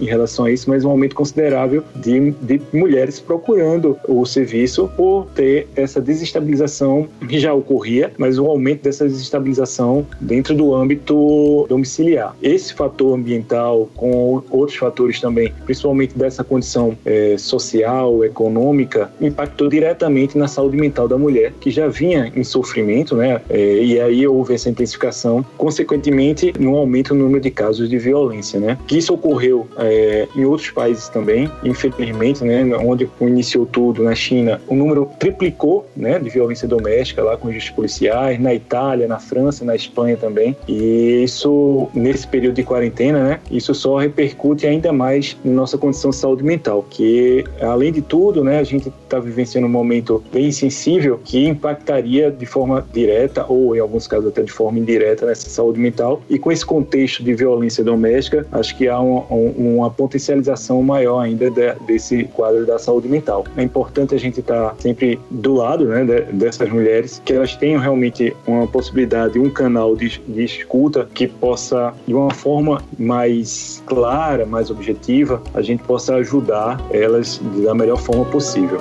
em 0.00 0.04
relação 0.04 0.44
a 0.44 0.50
isso, 0.50 0.68
mas 0.68 0.84
um 0.84 0.90
aumento 0.90 1.14
considerável 1.14 1.82
de, 1.96 2.32
de 2.42 2.60
mulheres 2.72 3.18
procurando 3.18 3.96
o 4.06 4.24
serviço 4.26 4.90
por 4.96 5.26
ter 5.34 5.66
essa 5.74 6.00
desestabilização 6.00 7.08
que 7.28 7.38
já 7.38 7.54
ocorria, 7.54 8.12
mas 8.18 8.38
um 8.38 8.46
aumento 8.46 8.82
dessa 8.82 9.06
desestabilização 9.06 10.06
dentro 10.20 10.54
do 10.54 10.74
âmbito 10.74 11.66
domiciliar. 11.68 12.36
Esse 12.42 12.74
fator 12.74 13.14
ambiental, 13.14 13.88
com 13.96 14.42
outros 14.50 14.76
fatores 14.76 15.20
também, 15.20 15.52
principalmente 15.64 16.16
dessa 16.16 16.44
condição 16.44 16.96
é, 17.04 17.36
social, 17.38 18.24
econômica, 18.24 19.10
impactou 19.20 19.68
diretamente 19.68 20.36
na 20.36 20.46
saúde 20.46 20.76
mental 20.76 21.08
da 21.08 21.16
mulher, 21.16 21.52
que 21.60 21.70
já 21.70 21.88
vinha 21.88 22.30
em 22.34 22.44
sofrimento, 22.44 23.16
né? 23.16 23.40
É, 23.48 23.82
e 23.82 24.00
aí 24.00 24.26
houve 24.26 24.54
essa 24.54 24.68
intensificação, 24.68 25.44
consequentemente, 25.56 26.52
no 26.58 26.76
aumento 26.76 27.14
no 27.14 27.24
número 27.24 27.40
de 27.40 27.50
casos 27.50 27.88
de 27.88 27.98
violência, 27.98 28.60
né? 28.60 28.78
Que 28.86 28.98
isso 28.98 29.14
ocorreu 29.14 29.37
é, 29.76 30.28
em 30.34 30.44
outros 30.44 30.70
países 30.70 31.08
também, 31.08 31.50
infelizmente, 31.64 32.44
né? 32.44 32.64
Onde 32.76 33.08
iniciou 33.20 33.66
tudo, 33.66 34.02
na 34.02 34.14
China, 34.14 34.60
o 34.66 34.74
número 34.74 35.08
triplicou, 35.18 35.86
né? 35.96 36.18
De 36.18 36.28
violência 36.30 36.66
doméstica 36.66 37.22
lá 37.22 37.36
com 37.36 37.48
registros 37.48 37.74
policiais, 37.74 38.40
na 38.40 38.54
Itália, 38.54 39.06
na 39.06 39.18
França, 39.18 39.64
na 39.64 39.74
Espanha 39.74 40.16
também. 40.16 40.56
E 40.66 41.22
isso, 41.24 41.88
nesse 41.94 42.26
período 42.26 42.56
de 42.56 42.62
quarentena, 42.62 43.22
né? 43.22 43.40
Isso 43.50 43.74
só 43.74 43.96
repercute 43.96 44.66
ainda 44.66 44.92
mais 44.92 45.36
na 45.44 45.52
nossa 45.52 45.78
condição 45.78 46.10
de 46.10 46.16
saúde 46.16 46.42
mental, 46.42 46.84
que 46.88 47.44
além 47.60 47.92
de 47.92 48.02
tudo, 48.02 48.42
né? 48.44 48.58
A 48.58 48.64
gente 48.64 48.92
está 49.04 49.18
vivenciando 49.18 49.66
um 49.66 49.70
momento 49.70 50.22
bem 50.32 50.50
sensível 50.50 51.20
que 51.24 51.46
impactaria 51.46 52.30
de 52.30 52.46
forma 52.46 52.86
direta 52.92 53.44
ou 53.48 53.74
em 53.74 53.78
alguns 53.78 54.06
casos 54.06 54.28
até 54.28 54.42
de 54.42 54.52
forma 54.52 54.78
indireta 54.78 55.26
nessa 55.26 55.48
saúde 55.48 55.78
mental. 55.78 56.22
E 56.28 56.38
com 56.38 56.50
esse 56.50 56.64
contexto 56.64 57.22
de 57.22 57.34
violência 57.34 57.82
doméstica, 57.84 58.46
acho 58.52 58.76
que 58.76 58.88
há 58.88 59.00
um, 59.00 59.24
uma 59.30 59.90
potencialização 59.90 60.82
maior 60.82 61.20
ainda 61.20 61.50
de, 61.50 61.74
desse 61.86 62.24
quadro 62.24 62.66
da 62.66 62.78
saúde 62.78 63.08
mental. 63.08 63.44
É 63.56 63.62
importante 63.62 64.14
a 64.14 64.18
gente 64.18 64.40
estar 64.40 64.70
tá 64.70 64.76
sempre 64.78 65.18
do 65.30 65.54
lado 65.54 65.86
né, 65.86 66.04
de, 66.04 66.32
dessas 66.32 66.68
mulheres, 66.70 67.20
que 67.24 67.32
elas 67.32 67.54
tenham 67.56 67.80
realmente 67.80 68.34
uma 68.46 68.66
possibilidade, 68.66 69.38
um 69.38 69.50
canal 69.50 69.96
de, 69.96 70.20
de 70.26 70.44
escuta 70.44 71.08
que 71.14 71.26
possa, 71.26 71.94
de 72.06 72.14
uma 72.14 72.30
forma 72.30 72.82
mais 72.98 73.82
clara, 73.86 74.46
mais 74.46 74.70
objetiva, 74.70 75.42
a 75.54 75.62
gente 75.62 75.82
possa 75.82 76.16
ajudar 76.16 76.80
elas 76.90 77.40
da 77.64 77.74
melhor 77.74 77.98
forma 77.98 78.24
possível. 78.26 78.78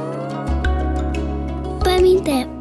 Pamité. 1.83 2.56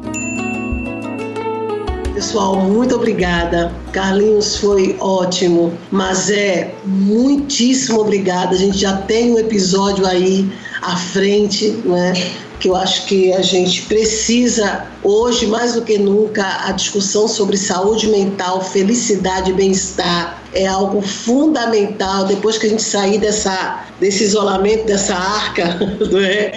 Pessoal, 2.17 2.55
muito 2.61 2.95
obrigada. 2.95 3.71
Carlinhos 3.93 4.55
foi 4.55 4.97
ótimo, 4.99 5.71
mas 5.91 6.31
é 6.31 6.73
muitíssimo 6.83 7.99
obrigada. 7.99 8.55
A 8.55 8.57
gente 8.57 8.75
já 8.75 8.97
tem 8.97 9.33
um 9.33 9.37
episódio 9.37 10.03
aí 10.03 10.51
à 10.81 10.95
frente, 10.95 11.69
né? 11.85 12.13
Que 12.59 12.69
eu 12.69 12.75
acho 12.75 13.05
que 13.05 13.31
a 13.33 13.43
gente 13.43 13.83
precisa 13.83 14.87
hoje 15.03 15.45
mais 15.45 15.73
do 15.73 15.83
que 15.83 15.99
nunca 15.99 16.67
a 16.67 16.71
discussão 16.71 17.27
sobre 17.27 17.55
saúde 17.55 18.07
mental, 18.07 18.63
felicidade 18.63 19.51
e 19.51 19.53
bem-estar 19.53 20.36
é 20.57 20.65
algo 20.65 21.01
fundamental 21.01 22.25
depois 22.25 22.57
que 22.57 22.65
a 22.65 22.69
gente 22.69 22.81
sair 22.81 23.19
dessa, 23.19 23.85
desse 23.99 24.23
isolamento, 24.23 24.85
dessa 24.85 25.13
arca, 25.13 25.77
é? 26.19 26.53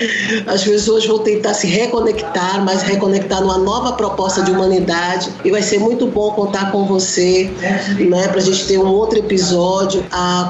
as 0.47 0.65
pessoas 0.65 1.05
vão 1.07 1.19
tentar 1.19 1.53
se 1.53 1.67
reconectar, 1.67 2.65
mas 2.65 2.83
reconectar 2.83 3.43
numa 3.43 3.59
nova 3.59 3.93
proposta 3.93 4.43
de 4.43 4.51
humanidade. 4.51 5.31
E 5.45 5.51
vai 5.51 5.63
ser 5.63 5.79
muito 5.79 6.07
bom 6.07 6.33
contar 6.33 6.73
com 6.73 6.87
você, 6.87 7.51
né, 7.99 8.29
para 8.29 8.39
a 8.39 8.43
gente 8.43 8.67
ter 8.67 8.79
um 8.79 8.89
outro 8.89 9.19
episódio, 9.19 10.05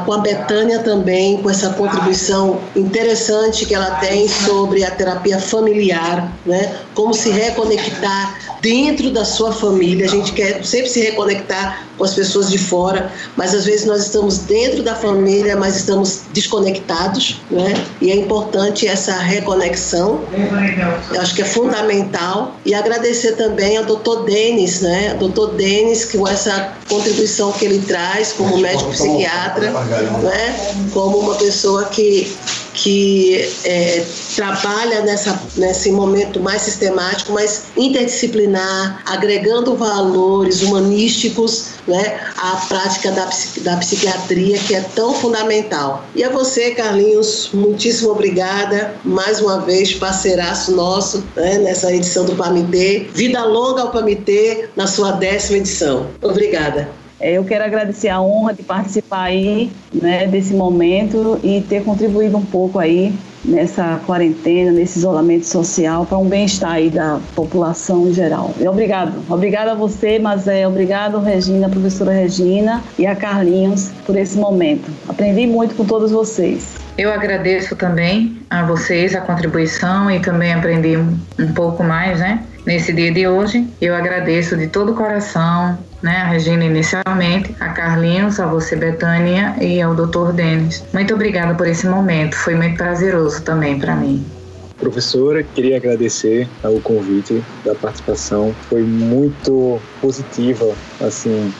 com 0.04 0.12
a 0.12 0.18
Betânia 0.18 0.78
também, 0.78 1.42
com 1.42 1.50
essa 1.50 1.70
contribuição 1.70 2.60
interessante 2.76 3.66
que 3.66 3.74
ela 3.74 3.96
tem 3.96 4.28
sobre 4.28 4.84
a 4.84 4.90
terapia 4.90 5.38
familiar, 5.38 6.32
né, 6.46 6.76
como 6.94 7.12
se 7.12 7.30
reconectar 7.30 8.38
dentro 8.60 9.10
da 9.10 9.24
sua 9.24 9.52
família. 9.52 10.06
A 10.06 10.08
gente 10.08 10.32
quer 10.32 10.64
sempre 10.64 10.88
se 10.88 11.00
reconectar 11.00 11.89
com 12.00 12.04
as 12.06 12.14
pessoas 12.14 12.48
de 12.48 12.56
fora, 12.56 13.12
mas 13.36 13.54
às 13.54 13.66
vezes 13.66 13.84
nós 13.84 14.00
estamos 14.00 14.38
dentro 14.38 14.82
da 14.82 14.94
família, 14.94 15.54
mas 15.54 15.76
estamos 15.76 16.22
desconectados, 16.32 17.42
né? 17.50 17.74
E 18.00 18.10
é 18.10 18.16
importante 18.16 18.88
essa 18.88 19.12
reconexão. 19.12 20.18
Eu 21.12 21.20
acho 21.20 21.34
que 21.34 21.42
é 21.42 21.44
fundamental. 21.44 22.56
E 22.64 22.72
agradecer 22.72 23.32
também 23.32 23.76
ao 23.76 23.84
Dr. 23.84 24.24
Denis, 24.24 24.80
né? 24.80 25.14
Dr. 25.20 25.56
Denis, 25.56 26.06
que 26.06 26.16
com 26.16 26.26
essa 26.26 26.72
contribuição 26.88 27.52
que 27.52 27.66
ele 27.66 27.80
traz 27.80 28.32
como 28.32 28.56
médico 28.56 28.90
psiquiatra, 28.92 29.70
né? 29.70 30.74
Como 30.94 31.18
uma 31.18 31.34
pessoa 31.34 31.84
que 31.84 32.34
que 32.72 33.50
é, 33.64 34.04
trabalha 34.36 35.02
nessa, 35.02 35.40
nesse 35.56 35.90
momento 35.90 36.40
mais 36.40 36.62
sistemático, 36.62 37.32
mais 37.32 37.64
interdisciplinar, 37.76 39.02
agregando 39.04 39.76
valores 39.76 40.62
humanísticos 40.62 41.70
né, 41.90 42.20
à 42.36 42.56
prática 42.68 43.10
da, 43.10 43.28
da 43.62 43.76
psiquiatria, 43.76 44.56
que 44.58 44.74
é 44.74 44.80
tão 44.80 45.12
fundamental. 45.12 46.04
E 46.14 46.22
a 46.22 46.30
você, 46.30 46.70
Carlinhos, 46.70 47.50
muitíssimo 47.52 48.10
obrigada, 48.10 48.94
mais 49.04 49.40
uma 49.40 49.60
vez, 49.60 49.92
parceiraço 49.94 50.74
nosso 50.74 51.24
né, 51.36 51.58
nessa 51.58 51.92
edição 51.92 52.24
do 52.24 52.36
PAMITê. 52.36 53.08
Vida 53.12 53.44
longa 53.44 53.82
ao 53.82 53.90
PAMITê 53.90 54.68
na 54.76 54.86
sua 54.86 55.12
décima 55.12 55.58
edição. 55.58 56.06
Obrigada. 56.22 56.88
É, 57.18 57.32
eu 57.32 57.44
quero 57.44 57.64
agradecer 57.64 58.08
a 58.08 58.20
honra 58.20 58.54
de 58.54 58.62
participar 58.62 59.24
aí 59.24 59.70
né, 59.92 60.26
desse 60.26 60.54
momento 60.54 61.38
e 61.42 61.60
ter 61.60 61.84
contribuído 61.84 62.38
um 62.38 62.44
pouco 62.44 62.78
aí 62.78 63.12
nessa 63.44 64.00
quarentena, 64.06 64.70
nesse 64.70 64.98
isolamento 64.98 65.46
social, 65.46 66.04
para 66.06 66.18
um 66.18 66.28
bem-estar 66.28 66.72
aí 66.72 66.90
da 66.90 67.20
população 67.34 68.08
em 68.08 68.12
geral. 68.12 68.54
E 68.60 68.68
obrigado. 68.68 69.22
Obrigada 69.28 69.72
a 69.72 69.74
você, 69.74 70.18
mas 70.18 70.46
é 70.46 70.66
obrigado, 70.66 71.18
Regina, 71.18 71.68
professora 71.68 72.12
Regina 72.12 72.82
e 72.98 73.06
a 73.06 73.14
Carlinhos 73.14 73.90
por 74.06 74.16
esse 74.16 74.38
momento. 74.38 74.90
Aprendi 75.08 75.46
muito 75.46 75.74
com 75.74 75.84
todos 75.84 76.10
vocês. 76.10 76.76
Eu 76.98 77.12
agradeço 77.12 77.74
também 77.76 78.36
a 78.50 78.62
vocês 78.64 79.14
a 79.14 79.20
contribuição 79.20 80.10
e 80.10 80.20
também 80.20 80.52
aprendi 80.52 80.96
um 80.96 81.52
pouco 81.54 81.82
mais, 81.82 82.18
né? 82.20 82.44
Nesse 82.66 82.92
dia 82.92 83.10
de 83.10 83.26
hoje, 83.26 83.66
eu 83.80 83.94
agradeço 83.94 84.56
de 84.56 84.66
todo 84.66 84.92
o 84.92 84.94
coração 84.94 85.78
né, 86.02 86.16
a 86.18 86.28
Regina 86.28 86.64
inicialmente, 86.64 87.54
a 87.60 87.68
Carlinhos, 87.70 88.40
a 88.40 88.46
você 88.46 88.76
Betânia 88.76 89.54
e 89.60 89.80
ao 89.80 89.94
Dr. 89.94 90.32
Denis. 90.32 90.84
Muito 90.92 91.14
obrigada 91.14 91.54
por 91.54 91.66
esse 91.66 91.86
momento, 91.86 92.36
foi 92.36 92.54
muito 92.54 92.76
prazeroso 92.76 93.42
também 93.42 93.78
para 93.78 93.94
mim. 93.94 94.24
Professora, 94.78 95.42
queria 95.42 95.76
agradecer 95.76 96.48
o 96.64 96.80
convite 96.80 97.44
da 97.66 97.74
participação. 97.74 98.54
Foi 98.70 98.82
muito 98.82 99.78
positiva, 100.00 100.74
assim, 101.00 101.52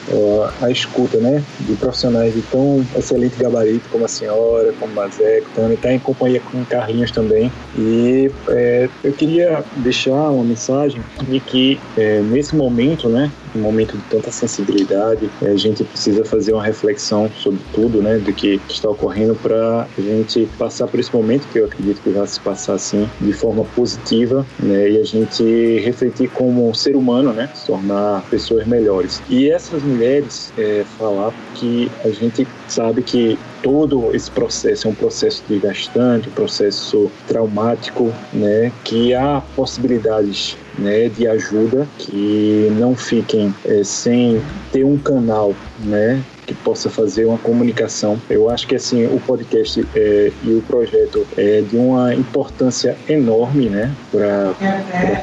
a 0.60 0.70
escuta, 0.70 1.18
né, 1.18 1.42
de 1.60 1.74
profissionais 1.74 2.34
de 2.34 2.42
tão 2.42 2.84
excelente 2.96 3.36
gabarito 3.36 3.88
como 3.90 4.04
a 4.04 4.08
senhora, 4.08 4.72
como 4.78 5.00
a 5.00 5.08
Zé, 5.08 5.42
também 5.54 5.74
está 5.74 5.92
em 5.92 5.98
companhia 5.98 6.40
com 6.40 6.60
o 6.60 6.66
Carlinhos 6.66 7.10
também. 7.10 7.50
E 7.78 8.30
é, 8.48 8.88
eu 9.04 9.12
queria 9.12 9.64
deixar 9.76 10.12
uma 10.12 10.44
mensagem 10.44 11.00
de 11.22 11.40
que 11.40 11.80
é, 11.96 12.20
nesse 12.20 12.54
momento, 12.56 13.08
né, 13.08 13.30
um 13.54 13.60
momento 13.60 13.96
de 13.96 14.02
tanta 14.04 14.30
sensibilidade, 14.30 15.28
a 15.42 15.56
gente 15.56 15.82
precisa 15.82 16.24
fazer 16.24 16.52
uma 16.52 16.62
reflexão 16.62 17.30
sobre 17.38 17.60
tudo, 17.72 18.00
né, 18.00 18.18
do 18.18 18.32
que 18.32 18.60
está 18.68 18.88
ocorrendo 18.88 19.34
para 19.34 19.86
a 19.98 20.00
gente 20.00 20.48
passar 20.58 20.86
por 20.86 21.00
esse 21.00 21.14
momento 21.14 21.46
que 21.52 21.58
eu 21.58 21.64
acredito 21.64 22.00
que 22.00 22.10
vai 22.10 22.26
se 22.26 22.38
passar 22.40 22.74
assim 22.74 23.08
de 23.20 23.32
forma 23.32 23.64
positiva, 23.76 24.46
né, 24.58 24.90
e 24.90 24.98
a 24.98 25.04
gente 25.04 25.78
refletir 25.80 26.28
como 26.30 26.72
ser 26.74 26.96
humano, 26.96 27.32
né, 27.32 27.50
se 27.54 27.66
tornar 27.66 28.22
pessoas 28.30 28.66
melhores. 28.66 29.22
E 29.28 29.50
essas 29.50 29.82
mulheres 29.82 30.52
é, 30.56 30.84
falar 30.98 31.32
que 31.54 31.90
a 32.04 32.08
gente 32.08 32.46
sabe 32.68 33.02
que 33.02 33.38
todo 33.62 34.14
esse 34.14 34.30
processo 34.30 34.86
é 34.86 34.90
um 34.90 34.94
processo 34.94 35.42
desgastante, 35.48 36.28
um 36.28 36.32
processo 36.32 37.10
traumático, 37.26 38.12
né, 38.32 38.72
que 38.84 39.12
há 39.12 39.42
possibilidades 39.54 40.56
né, 40.78 41.08
de 41.08 41.26
ajuda 41.26 41.86
que 41.98 42.68
não 42.78 42.94
fiquem 42.94 43.54
é, 43.64 43.84
sem 43.84 44.40
ter 44.72 44.84
um 44.84 44.96
canal, 44.96 45.54
né, 45.80 46.22
que 46.50 46.54
possa 46.62 46.90
fazer 46.90 47.26
uma 47.26 47.38
comunicação. 47.38 48.20
Eu 48.28 48.50
acho 48.50 48.66
que 48.66 48.74
assim 48.74 49.06
o 49.06 49.20
podcast 49.20 49.86
é, 49.94 50.32
e 50.42 50.54
o 50.54 50.62
projeto 50.62 51.24
é 51.36 51.60
de 51.60 51.76
uma 51.76 52.12
importância 52.12 52.96
enorme, 53.08 53.68
né, 53.68 53.94
para 54.10 54.52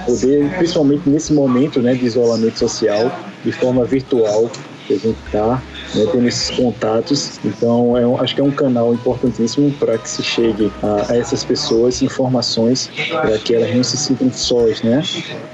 poder, 0.06 0.50
principalmente 0.58 1.10
nesse 1.10 1.34
momento, 1.34 1.82
né, 1.82 1.94
de 1.94 2.06
isolamento 2.06 2.58
social, 2.58 3.12
de 3.44 3.52
forma 3.52 3.84
virtual 3.84 4.50
que 4.88 4.94
a 4.94 4.98
gente 4.98 5.18
está 5.26 5.62
né, 5.96 6.06
tendo 6.12 6.28
esses 6.28 6.50
contatos. 6.52 7.40
Então, 7.44 7.98
é 7.98 8.06
um, 8.06 8.20
acho 8.20 8.36
que 8.36 8.42
é 8.42 8.44
um 8.44 8.52
canal 8.52 8.94
importantíssimo 8.94 9.72
para 9.72 9.98
que 9.98 10.10
se 10.10 10.24
chegue 10.24 10.72
a, 10.82 11.12
a 11.12 11.18
essas 11.18 11.44
pessoas 11.44 12.02
informações 12.02 12.90
para 13.10 13.38
que 13.40 13.54
elas 13.54 13.74
não 13.76 13.84
se 13.84 13.98
sintam 13.98 14.32
sós, 14.32 14.82
né? 14.82 15.02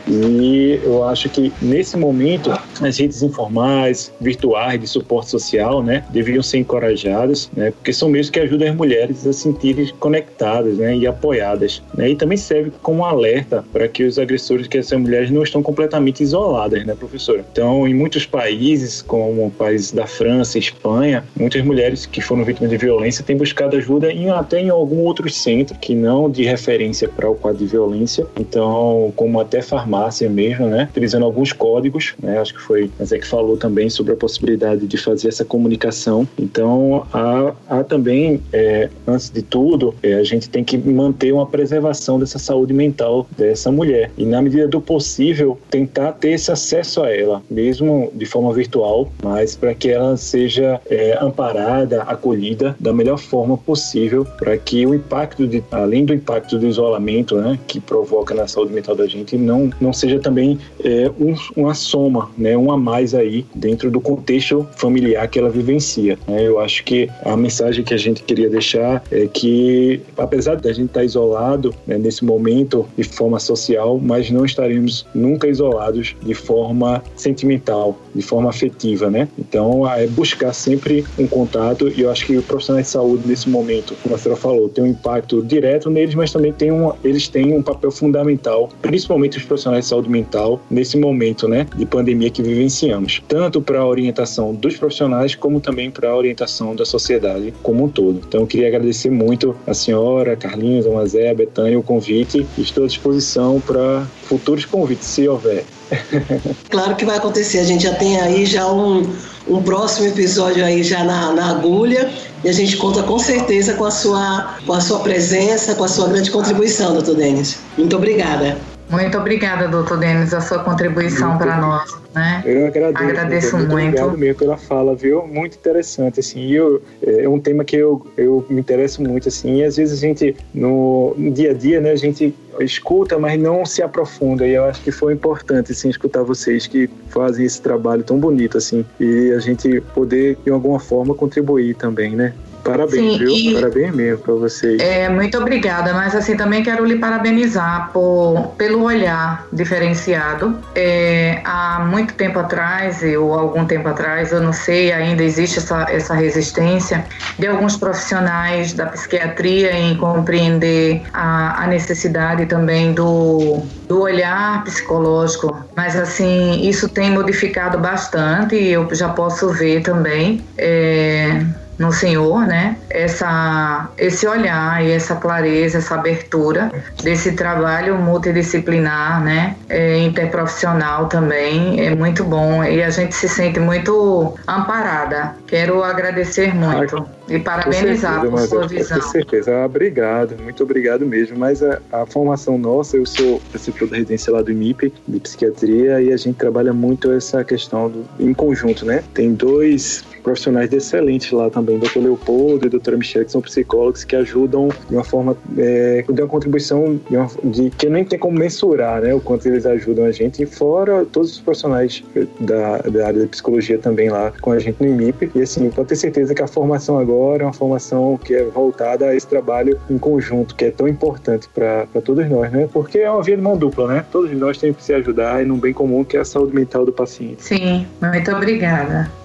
E 0.07 0.79
eu 0.83 1.03
acho 1.05 1.29
que 1.29 1.51
nesse 1.61 1.95
momento 1.95 2.51
as 2.81 2.97
redes 2.97 3.21
informais, 3.21 4.11
virtuais 4.19 4.79
de 4.79 4.87
suporte 4.87 5.29
social, 5.29 5.81
né, 5.81 6.03
deveriam 6.09 6.43
ser 6.43 6.57
encorajadas, 6.57 7.49
né, 7.55 7.71
porque 7.71 7.93
são 7.93 8.09
meios 8.09 8.29
que 8.29 8.39
ajudam 8.39 8.69
as 8.69 8.75
mulheres 8.75 9.25
a 9.25 9.31
se 9.31 9.43
sentirem 9.43 9.87
conectadas, 9.99 10.77
né, 10.77 10.95
e 10.95 11.07
apoiadas, 11.07 11.81
né, 11.95 12.09
e 12.09 12.15
também 12.15 12.37
serve 12.37 12.71
como 12.81 13.05
alerta 13.05 13.63
para 13.71 13.87
que 13.87 14.03
os 14.03 14.19
agressores, 14.19 14.67
que 14.67 14.77
essas 14.77 14.99
mulheres 14.99 15.31
não 15.31 15.43
estão 15.43 15.63
completamente 15.63 16.21
isoladas, 16.21 16.85
né, 16.85 16.95
professora. 16.95 17.45
Então, 17.51 17.87
em 17.87 17.93
muitos 17.93 18.25
países, 18.25 19.01
como 19.01 19.49
países 19.51 19.91
da 19.91 20.05
França 20.05 20.22
França, 20.23 20.57
Espanha, 20.57 21.21
muitas 21.37 21.61
mulheres 21.65 22.05
que 22.05 22.21
foram 22.21 22.45
vítimas 22.45 22.69
de 22.69 22.77
violência 22.77 23.25
têm 23.25 23.35
buscado 23.35 23.75
ajuda 23.75 24.09
em, 24.09 24.29
até 24.29 24.61
em 24.61 24.69
algum 24.69 24.99
outro 24.99 25.29
centro 25.29 25.77
que 25.77 25.93
não 25.93 26.31
de 26.31 26.43
referência 26.43 27.09
para 27.09 27.29
o 27.29 27.35
quadro 27.35 27.59
de 27.59 27.65
violência. 27.65 28.25
Então, 28.39 29.11
como 29.17 29.41
até 29.41 29.61
farmácia 29.61 30.29
mesmo, 30.29 30.67
né? 30.67 30.87
Utilizando 30.91 31.25
alguns 31.25 31.51
códigos, 31.51 32.13
né? 32.23 32.39
Acho 32.39 32.53
que 32.53 32.61
foi 32.61 32.89
a 33.01 33.03
Zé 33.03 33.19
que 33.19 33.27
falou 33.27 33.57
também 33.57 33.89
sobre 33.89 34.13
a 34.13 34.15
possibilidade 34.15 34.87
de 34.87 34.97
fazer 34.97 35.27
essa 35.27 35.43
comunicação. 35.43 36.25
Então, 36.39 37.05
há, 37.11 37.53
há 37.67 37.83
também, 37.83 38.41
é, 38.53 38.89
antes 39.05 39.29
de 39.29 39.41
tudo, 39.41 39.93
é, 40.01 40.13
a 40.13 40.23
gente 40.23 40.49
tem 40.49 40.63
que 40.63 40.77
manter 40.77 41.33
uma 41.33 41.45
preservação 41.45 42.17
dessa 42.17 42.39
saúde 42.39 42.71
mental 42.71 43.27
dessa 43.37 43.69
mulher 43.69 44.09
e, 44.17 44.25
na 44.25 44.41
medida 44.41 44.69
do 44.69 44.79
possível, 44.79 45.59
tentar 45.69 46.13
ter 46.13 46.29
esse 46.29 46.49
acesso 46.49 47.03
a 47.03 47.13
ela, 47.13 47.43
mesmo 47.51 48.09
de 48.15 48.25
forma 48.25 48.53
virtual, 48.53 49.11
mas 49.21 49.53
para 49.53 49.73
que 49.73 49.89
ela 49.89 50.12
seja 50.17 50.79
é, 50.89 51.17
amparada, 51.19 52.03
acolhida 52.03 52.75
da 52.79 52.93
melhor 52.93 53.17
forma 53.17 53.57
possível 53.57 54.25
para 54.37 54.57
que 54.57 54.85
o 54.85 54.93
impacto, 54.93 55.47
de, 55.47 55.63
além 55.71 56.05
do 56.05 56.13
impacto 56.13 56.57
do 56.57 56.67
isolamento, 56.67 57.35
né, 57.35 57.59
que 57.67 57.79
provoca 57.79 58.33
na 58.33 58.47
saúde 58.47 58.73
mental 58.73 58.95
da 58.95 59.07
gente, 59.07 59.37
não, 59.37 59.69
não 59.79 59.93
seja 59.93 60.19
também 60.19 60.59
é, 60.83 61.09
um, 61.19 61.35
uma 61.55 61.73
soma, 61.73 62.29
né, 62.37 62.57
um 62.57 62.71
a 62.71 62.77
mais 62.77 63.13
aí 63.13 63.45
dentro 63.53 63.89
do 63.89 64.01
contexto 64.01 64.67
familiar 64.75 65.27
que 65.27 65.39
ela 65.39 65.49
vivencia. 65.49 66.17
Né? 66.27 66.45
Eu 66.45 66.59
acho 66.59 66.83
que 66.83 67.09
a 67.23 67.35
mensagem 67.35 67.83
que 67.83 67.93
a 67.93 67.97
gente 67.97 68.23
queria 68.23 68.49
deixar 68.49 69.03
é 69.11 69.27
que, 69.27 70.01
apesar 70.17 70.55
da 70.55 70.71
gente 70.71 70.87
estar 70.87 71.03
isolado 71.03 71.73
né, 71.85 71.97
nesse 71.97 72.23
momento 72.23 72.85
de 72.97 73.03
forma 73.03 73.39
social, 73.39 73.99
mas 73.99 74.29
não 74.29 74.45
estaremos 74.45 75.05
nunca 75.13 75.47
isolados 75.47 76.15
de 76.21 76.33
forma 76.33 77.03
sentimental, 77.15 77.97
de 78.13 78.21
forma 78.21 78.49
afetiva, 78.49 79.09
né? 79.09 79.27
Então, 79.37 79.85
é 80.03 80.07
buscar 80.07 80.53
sempre 80.53 81.05
um 81.17 81.25
contato 81.25 81.89
e 81.89 82.01
eu 82.01 82.11
acho 82.11 82.25
que 82.25 82.37
o 82.37 82.43
profissional 82.43 82.81
de 82.81 82.87
saúde 82.87 83.27
nesse 83.27 83.49
momento, 83.49 83.95
como 84.03 84.15
a 84.15 84.17
senhora 84.17 84.39
falou, 84.39 84.69
tem 84.69 84.83
um 84.83 84.87
impacto 84.87 85.41
direto 85.41 85.89
neles, 85.89 86.15
mas 86.15 86.31
também 86.31 86.51
tem 86.51 86.71
um, 86.71 86.91
eles 87.03 87.27
têm 87.27 87.55
um 87.55 87.61
papel 87.61 87.91
fundamental, 87.91 88.69
principalmente 88.81 89.37
os 89.37 89.43
profissionais 89.43 89.85
de 89.85 89.89
saúde 89.89 90.09
mental, 90.09 90.61
nesse 90.69 90.97
momento 90.97 91.47
né, 91.47 91.65
de 91.75 91.85
pandemia 91.85 92.29
que 92.29 92.41
vivenciamos, 92.41 93.21
tanto 93.27 93.61
para 93.61 93.79
a 93.79 93.87
orientação 93.87 94.53
dos 94.53 94.75
profissionais 94.75 95.35
como 95.35 95.59
também 95.59 95.89
para 95.89 96.09
a 96.09 96.15
orientação 96.15 96.75
da 96.75 96.85
sociedade 96.85 97.53
como 97.63 97.85
um 97.85 97.89
todo. 97.89 98.21
Então 98.27 98.41
eu 98.41 98.47
queria 98.47 98.67
agradecer 98.67 99.09
muito 99.09 99.55
a 99.65 99.73
senhora, 99.73 100.35
Carlinhos, 100.35 100.85
a 100.85 100.89
Mazé, 100.89 101.29
a 101.29 101.35
Betânia, 101.35 101.79
o 101.79 101.83
convite 101.83 102.45
estou 102.57 102.83
à 102.83 102.87
disposição 102.87 103.61
para 103.61 104.05
futuros 104.23 104.65
convites, 104.65 105.07
se 105.07 105.27
houver. 105.27 105.63
Claro 106.69 106.95
que 106.95 107.05
vai 107.05 107.17
acontecer. 107.17 107.59
A 107.59 107.63
gente 107.63 107.83
já 107.83 107.93
tem 107.93 108.19
aí 108.19 108.45
já 108.45 108.71
um, 108.71 109.03
um 109.47 109.61
próximo 109.61 110.07
episódio 110.07 110.63
aí 110.63 110.83
já 110.83 111.03
na, 111.03 111.33
na 111.33 111.49
agulha 111.49 112.09
e 112.43 112.49
a 112.49 112.53
gente 112.53 112.77
conta 112.77 113.03
com 113.03 113.19
certeza 113.19 113.73
com 113.73 113.85
a 113.85 113.91
sua, 113.91 114.57
com 114.65 114.73
a 114.73 114.81
sua 114.81 114.99
presença, 114.99 115.75
com 115.75 115.83
a 115.83 115.87
sua 115.87 116.07
grande 116.07 116.31
contribuição, 116.31 116.93
doutor 116.93 117.15
Denis. 117.15 117.59
Muito 117.77 117.95
obrigada. 117.95 118.57
Muito 118.93 119.17
obrigada, 119.17 119.67
doutor 119.67 119.97
Denis, 119.97 120.35
a 120.35 120.39
sua 120.39 120.59
contribuição 120.59 121.35
para 121.35 121.57
nós. 121.57 121.97
Né? 122.13 122.43
Eu 122.45 122.67
agradeço, 122.67 123.03
agradeço 123.03 123.57
muito. 123.57 123.71
muito. 123.71 123.87
Obrigado 123.87 124.17
mesmo 124.19 124.39
pela 124.39 124.55
fala, 124.55 124.95
viu? 124.95 125.25
Muito 125.25 125.57
interessante, 125.57 126.19
assim. 126.19 126.51
Eu, 126.51 126.79
é 127.01 127.27
um 127.27 127.39
tema 127.39 127.65
que 127.65 127.75
eu, 127.75 128.05
eu 128.15 128.45
me 128.47 128.59
interesso 128.59 129.01
muito, 129.01 129.29
assim. 129.29 129.61
E 129.61 129.63
às 129.63 129.77
vezes 129.77 129.97
a 129.97 129.99
gente, 129.99 130.35
no, 130.53 131.15
no 131.17 131.31
dia 131.31 131.49
a 131.49 131.53
dia, 131.55 131.81
né, 131.81 131.89
a 131.89 131.95
gente 131.95 132.35
escuta, 132.59 133.17
mas 133.17 133.41
não 133.41 133.65
se 133.65 133.81
aprofunda. 133.81 134.45
E 134.45 134.53
eu 134.53 134.63
acho 134.65 134.79
que 134.83 134.91
foi 134.91 135.13
importante, 135.13 135.71
assim, 135.71 135.89
escutar 135.89 136.21
vocês 136.21 136.67
que 136.67 136.87
fazem 137.09 137.47
esse 137.47 137.59
trabalho 137.59 138.03
tão 138.03 138.19
bonito, 138.19 138.59
assim. 138.59 138.85
E 138.99 139.31
a 139.31 139.39
gente 139.39 139.81
poder, 139.95 140.37
de 140.45 140.51
alguma 140.51 140.79
forma, 140.79 141.15
contribuir 141.15 141.73
também, 141.73 142.15
né? 142.15 142.31
Parabéns, 142.63 143.13
Sim, 143.13 143.17
viu? 143.17 143.29
E, 143.29 143.53
Parabéns 143.53 143.93
mesmo 143.93 144.17
para 144.19 144.33
vocês. 144.35 144.81
É, 144.81 145.09
muito 145.09 145.37
obrigada, 145.37 145.93
mas 145.93 146.15
assim 146.15 146.37
também 146.37 146.63
quero 146.63 146.85
lhe 146.85 146.97
parabenizar 146.97 147.89
por, 147.91 148.53
pelo 148.57 148.83
olhar 148.83 149.45
diferenciado. 149.51 150.57
É, 150.73 151.41
há 151.43 151.85
muito 151.89 152.13
tempo 152.13 152.39
atrás, 152.39 153.01
ou 153.19 153.33
algum 153.33 153.65
tempo 153.65 153.89
atrás, 153.89 154.31
eu 154.31 154.41
não 154.41 154.53
sei, 154.53 154.93
ainda 154.93 155.23
existe 155.23 155.59
essa, 155.59 155.85
essa 155.89 156.13
resistência 156.13 157.05
de 157.37 157.47
alguns 157.47 157.75
profissionais 157.75 158.73
da 158.73 158.85
psiquiatria 158.85 159.77
em 159.77 159.97
compreender 159.97 161.01
a, 161.13 161.63
a 161.63 161.67
necessidade 161.67 162.45
também 162.45 162.93
do, 162.93 163.61
do 163.87 164.01
olhar 164.01 164.63
psicológico. 164.63 165.65
Mas 165.75 165.95
assim, 165.95 166.61
isso 166.61 166.87
tem 166.87 167.11
modificado 167.11 167.77
bastante 167.77 168.55
e 168.55 168.71
eu 168.71 168.87
já 168.93 169.09
posso 169.09 169.49
ver 169.49 169.81
também. 169.81 170.41
É, 170.57 171.42
no 171.77 171.91
Senhor, 171.91 172.45
né? 172.45 172.82
Essa, 172.93 173.89
esse 173.97 174.27
olhar 174.27 174.83
e 174.83 174.91
essa 174.91 175.15
clareza, 175.15 175.79
essa 175.79 175.95
abertura 175.95 176.71
desse 177.03 177.33
trabalho 177.33 177.97
multidisciplinar, 177.97 179.23
né? 179.23 179.55
É, 179.67 179.97
interprofissional 179.99 181.07
também 181.07 181.85
é 181.85 181.95
muito 181.95 182.23
bom 182.23 182.63
e 182.63 182.83
a 182.83 182.89
gente 182.89 183.15
se 183.15 183.27
sente 183.27 183.59
muito 183.59 184.33
amparada. 184.47 185.35
Quero 185.47 185.83
agradecer 185.83 186.53
muito 186.53 187.05
e 187.29 187.39
parabenizar 187.39 188.21
certeza, 188.21 188.29
por 188.29 188.39
sua 188.47 188.67
visão. 188.67 188.99
Com 188.99 189.07
certeza, 189.09 189.65
obrigado, 189.65 190.41
muito 190.41 190.63
obrigado 190.63 191.05
mesmo. 191.05 191.37
Mas 191.37 191.63
a, 191.63 191.79
a 191.91 192.05
formação 192.05 192.57
nossa, 192.57 192.97
eu 192.97 193.05
sou 193.05 193.41
preceptor 193.51 193.87
da 193.87 193.95
residência 193.95 194.31
lá 194.31 194.41
do 194.41 194.51
IMIP, 194.51 194.93
de 195.07 195.19
psiquiatria, 195.19 196.01
e 196.01 196.11
a 196.11 196.17
gente 196.17 196.35
trabalha 196.35 196.73
muito 196.73 197.11
essa 197.11 197.43
questão 197.43 197.89
do, 197.89 198.05
em 198.19 198.33
conjunto, 198.33 198.85
né? 198.85 199.03
Tem 199.13 199.33
dois 199.33 200.03
profissionais 200.23 200.71
excelentes 200.71 201.31
lá 201.31 201.49
também, 201.49 201.77
Dr. 201.77 201.99
Leopoldo 201.99 202.65
e 202.65 202.69
Dra. 202.83 202.97
Michelle, 202.97 203.25
que 203.25 203.31
são 203.31 203.41
psicólogos 203.41 204.03
que 204.03 204.15
ajudam 204.15 204.69
de 204.89 204.95
uma 204.95 205.03
forma, 205.03 205.35
é, 205.57 206.03
de 206.07 206.21
uma 206.21 206.27
contribuição 206.27 206.99
de, 207.09 207.17
uma, 207.17 207.29
de, 207.43 207.69
que 207.71 207.89
nem 207.89 208.05
tem 208.05 208.17
como 208.17 208.37
mensurar, 208.37 209.01
né, 209.01 209.13
o 209.13 209.19
quanto 209.19 209.47
eles 209.47 209.65
ajudam 209.65 210.05
a 210.05 210.11
gente, 210.11 210.43
e 210.43 210.45
fora 210.45 211.05
todos 211.05 211.33
os 211.33 211.39
profissionais 211.39 212.03
da, 212.39 212.77
da 212.79 213.07
área 213.07 213.21
da 213.21 213.27
psicologia 213.27 213.77
também 213.77 214.09
lá 214.09 214.31
com 214.41 214.51
a 214.51 214.59
gente 214.59 214.81
no 214.81 214.87
IMIP, 214.87 215.31
e 215.35 215.41
assim, 215.41 215.69
pode 215.69 215.89
ter 215.89 215.95
certeza 215.95 216.33
que 216.33 216.41
a 216.41 216.47
formação 216.47 216.97
agora 216.97 217.43
é 217.43 217.45
uma 217.45 217.53
formação 217.53 218.17
que 218.23 218.33
é 218.33 218.43
voltada 218.43 219.07
a 219.07 219.15
esse 219.15 219.27
trabalho 219.27 219.79
em 219.89 219.97
conjunto, 219.97 220.55
que 220.55 220.65
é 220.65 220.71
tão 220.71 220.87
importante 220.87 221.49
para 221.53 221.87
todos 222.03 222.29
nós, 222.29 222.51
né, 222.51 222.69
porque 222.71 222.99
é 222.99 223.09
uma 223.09 223.23
via 223.23 223.35
de 223.35 223.41
mão 223.41 223.57
dupla, 223.57 223.87
né, 223.87 224.05
todos 224.11 224.31
nós 224.37 224.57
temos 224.57 224.77
que 224.77 224.83
se 224.83 224.93
ajudar 224.93 225.45
em 225.45 225.51
um 225.51 225.57
bem 225.57 225.73
comum 225.73 226.03
que 226.03 226.17
é 226.17 226.19
a 226.19 226.25
saúde 226.25 226.53
mental 226.53 226.85
do 226.85 226.91
paciente. 226.91 227.43
Sim, 227.43 227.87
muito 228.01 228.31
obrigada. 228.31 229.22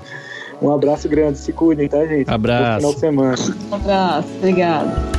Um 0.61 0.73
abraço 0.73 1.09
grande, 1.09 1.39
se 1.39 1.53
cuidem, 1.53 1.89
tá, 1.89 2.05
gente? 2.07 2.29
Abraço. 2.29 2.87
Bom 2.87 2.93
final 2.93 2.95
de 2.95 3.01
semana. 3.01 3.37
Um 3.71 3.75
abraço, 3.75 4.29
obrigado. 4.39 5.19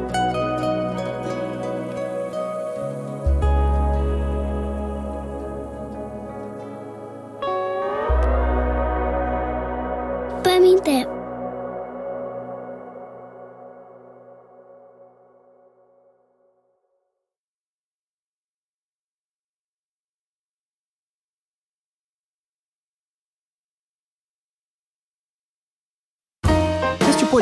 Pamité. 10.42 11.19